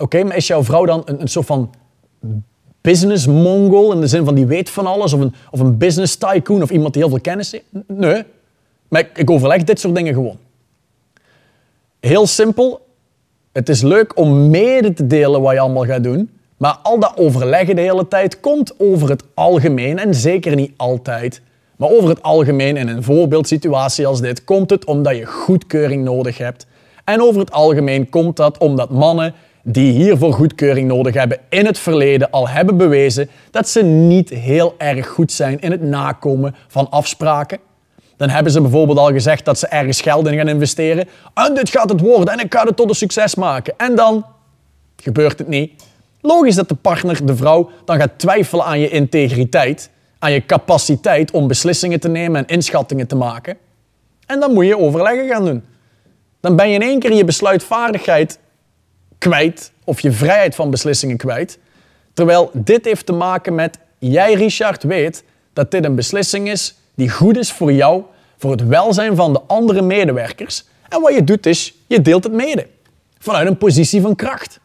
[0.00, 1.70] Oké, maar is jouw vrouw dan een, soort van
[2.80, 5.12] business mongol in de zin van die weet van alles?
[5.12, 7.64] Of een, of een business tycoon of iemand die heel veel kennis heeft?
[7.86, 8.22] Nee.
[8.88, 10.38] Maar ik, ik overleg dit soort dingen gewoon.
[12.00, 12.86] Heel simpel.
[13.52, 16.30] Het is leuk om mede te delen wat je allemaal gaat doen.
[16.56, 19.98] Maar al dat overleggen de hele tijd komt over het algemeen.
[19.98, 21.40] En zeker niet altijd.
[21.76, 26.38] Maar over het algemeen in een voorbeeldsituatie als dit komt het omdat je goedkeuring nodig
[26.38, 26.66] hebt.
[27.04, 31.78] En over het algemeen komt dat omdat mannen die hiervoor goedkeuring nodig hebben in het
[31.78, 36.90] verleden al hebben bewezen dat ze niet heel erg goed zijn in het nakomen van
[36.90, 37.58] afspraken.
[38.16, 41.08] Dan hebben ze bijvoorbeeld al gezegd dat ze ergens geld in gaan investeren.
[41.34, 43.74] En dit gaat het worden en ik ga het tot een succes maken.
[43.76, 44.26] En dan
[44.96, 45.82] gebeurt het niet.
[46.20, 51.30] Logisch dat de partner, de vrouw, dan gaat twijfelen aan je integriteit, aan je capaciteit
[51.30, 53.56] om beslissingen te nemen en inschattingen te maken.
[54.26, 55.64] En dan moet je overleggen gaan doen.
[56.40, 58.38] Dan ben je in één keer je besluitvaardigheid
[59.20, 61.58] kwijt of je vrijheid van beslissingen kwijt.
[62.12, 67.10] Terwijl dit heeft te maken met, jij Richard weet dat dit een beslissing is die
[67.10, 68.02] goed is voor jou,
[68.36, 70.64] voor het welzijn van de andere medewerkers.
[70.88, 72.66] En wat je doet is, je deelt het mede.
[73.18, 74.60] Vanuit een positie van kracht.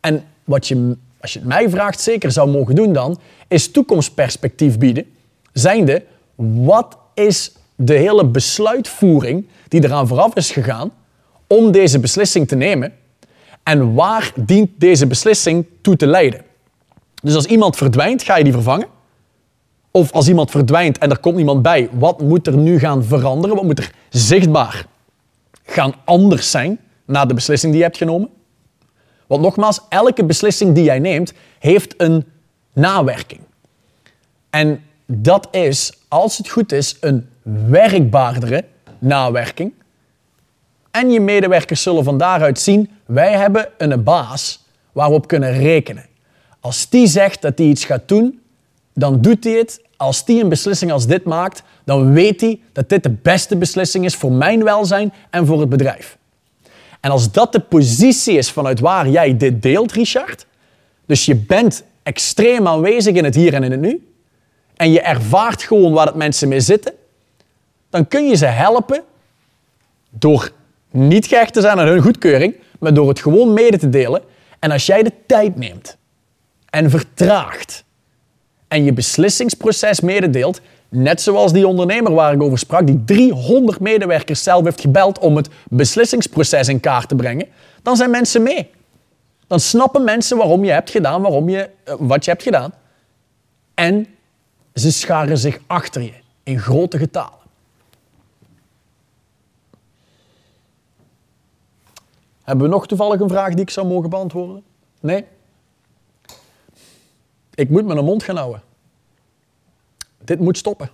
[0.00, 3.18] En wat je, als je het mij vraagt, zeker zou mogen doen dan,
[3.48, 5.06] is toekomstperspectief bieden.
[5.52, 6.02] Zijnde,
[6.34, 10.92] wat is de hele besluitvoering die eraan vooraf is gegaan
[11.46, 12.92] om deze beslissing te nemen?
[13.68, 16.40] En waar dient deze beslissing toe te leiden?
[17.22, 18.86] Dus als iemand verdwijnt, ga je die vervangen?
[19.90, 23.56] Of als iemand verdwijnt en er komt niemand bij, wat moet er nu gaan veranderen?
[23.56, 24.86] Wat moet er zichtbaar
[25.64, 28.28] gaan anders zijn na de beslissing die je hebt genomen?
[29.26, 32.24] Want nogmaals, elke beslissing die jij neemt, heeft een
[32.72, 33.40] nawerking.
[34.50, 37.28] En dat is, als het goed is, een
[37.68, 38.64] werkbaardere
[38.98, 39.72] nawerking.
[41.00, 45.52] En je medewerkers zullen van daaruit zien, wij hebben een baas waar we op kunnen
[45.52, 46.06] rekenen.
[46.60, 48.40] Als die zegt dat hij iets gaat doen,
[48.94, 49.80] dan doet hij het.
[49.96, 54.04] Als die een beslissing als dit maakt, dan weet hij dat dit de beste beslissing
[54.04, 56.18] is voor mijn welzijn en voor het bedrijf.
[57.00, 60.46] En als dat de positie is vanuit waar jij dit deelt, Richard,
[61.06, 64.12] dus je bent extreem aanwezig in het hier en in het nu,
[64.76, 66.92] en je ervaart gewoon waar het mensen mee zitten,
[67.90, 69.02] dan kun je ze helpen
[70.10, 70.50] door
[70.96, 74.22] niet gehecht te zijn aan hun goedkeuring, maar door het gewoon mede te delen.
[74.58, 75.96] En als jij de tijd neemt
[76.70, 77.84] en vertraagt
[78.68, 84.42] en je beslissingsproces mededeelt, net zoals die ondernemer waar ik over sprak, die 300 medewerkers
[84.42, 87.48] zelf heeft gebeld om het beslissingsproces in kaart te brengen,
[87.82, 88.70] dan zijn mensen mee.
[89.46, 92.72] Dan snappen mensen waarom je hebt gedaan, waarom je, eh, wat je hebt gedaan.
[93.74, 94.06] En
[94.74, 97.45] ze scharen zich achter je in grote getalen.
[102.46, 104.62] Hebben we nog toevallig een vraag die ik zou mogen beantwoorden?
[105.00, 105.24] Nee?
[107.54, 108.62] Ik moet mijn mond gaan houden.
[110.24, 110.90] Dit moet stoppen.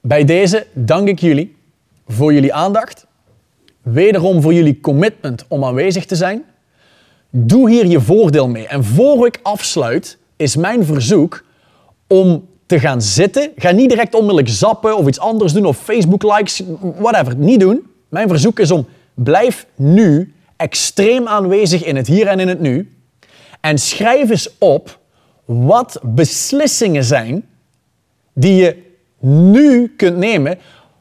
[0.00, 1.56] Bij deze dank ik jullie
[2.08, 3.06] voor jullie aandacht.
[3.82, 6.44] Wederom voor jullie commitment om aanwezig te zijn.
[7.30, 8.66] Doe hier je voordeel mee.
[8.66, 11.44] En voor ik afsluit, is mijn verzoek
[12.06, 13.52] om te gaan zitten.
[13.56, 16.62] Ga niet direct onmiddellijk zappen of iets anders doen of Facebook likes,
[16.96, 17.36] whatever.
[17.36, 17.86] Niet doen.
[18.08, 18.86] Mijn verzoek is om
[19.22, 22.94] blijf nu extreem aanwezig in het hier en in het nu.
[23.60, 24.98] En schrijf eens op
[25.44, 27.48] wat beslissingen zijn
[28.32, 28.76] die je
[29.18, 30.58] nu kunt nemen,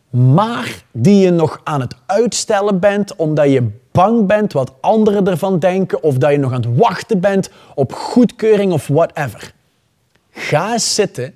[0.10, 5.60] maar die je nog aan het uitstellen bent omdat je bang bent wat anderen ervan
[5.60, 9.54] denken of dat je nog aan het wachten bent op goedkeuring of whatever.
[10.32, 11.34] Ga eens zitten,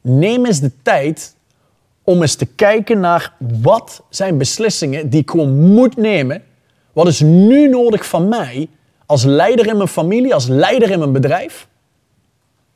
[0.00, 1.34] neem eens de tijd
[2.04, 6.42] om eens te kijken naar wat zijn beslissingen die ik gewoon moet nemen.
[6.92, 8.68] Wat is nu nodig van mij
[9.06, 11.68] als leider in mijn familie, als leider in mijn bedrijf?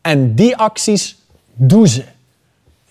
[0.01, 1.17] En die acties,
[1.55, 2.05] doe ze.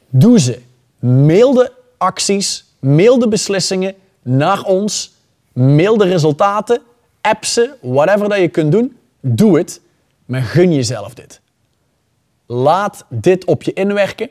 [0.10, 0.60] Doe ze.
[1.00, 5.14] Mail de acties, mail de beslissingen naar ons.
[5.54, 6.82] Mail de resultaten,
[7.22, 8.98] app ze, whatever dat je kunt doen.
[9.20, 9.82] Doe het,
[10.26, 11.42] maar gun jezelf dit.
[12.46, 14.30] Laat dit op je inwerken.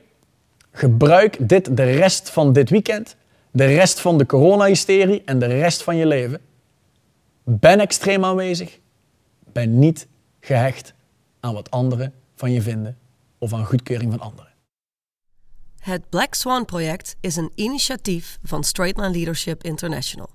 [0.77, 3.17] Gebruik dit de rest van dit weekend,
[3.51, 6.41] de rest van de corona-hysterie en de rest van je leven.
[7.45, 8.79] Ben extreem aanwezig.
[9.53, 10.07] Ben niet
[10.41, 10.95] gehecht
[11.41, 12.99] aan wat anderen van je vinden
[13.39, 14.53] of aan goedkeuring van anderen.
[15.79, 20.31] Het Black Swan project is een initiatief van Straightline Leadership International.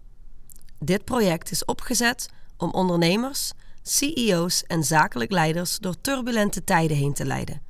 [0.80, 7.26] Dit project is opgezet om ondernemers, CEO's en zakelijk leiders door turbulente tijden heen te
[7.26, 7.62] leiden.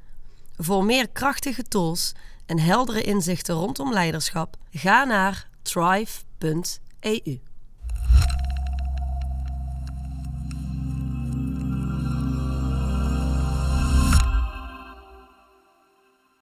[0.58, 2.14] Voor meer krachtige tools
[2.50, 4.56] en heldere inzichten rondom leiderschap?
[4.72, 7.40] Ga naar thrive.eu.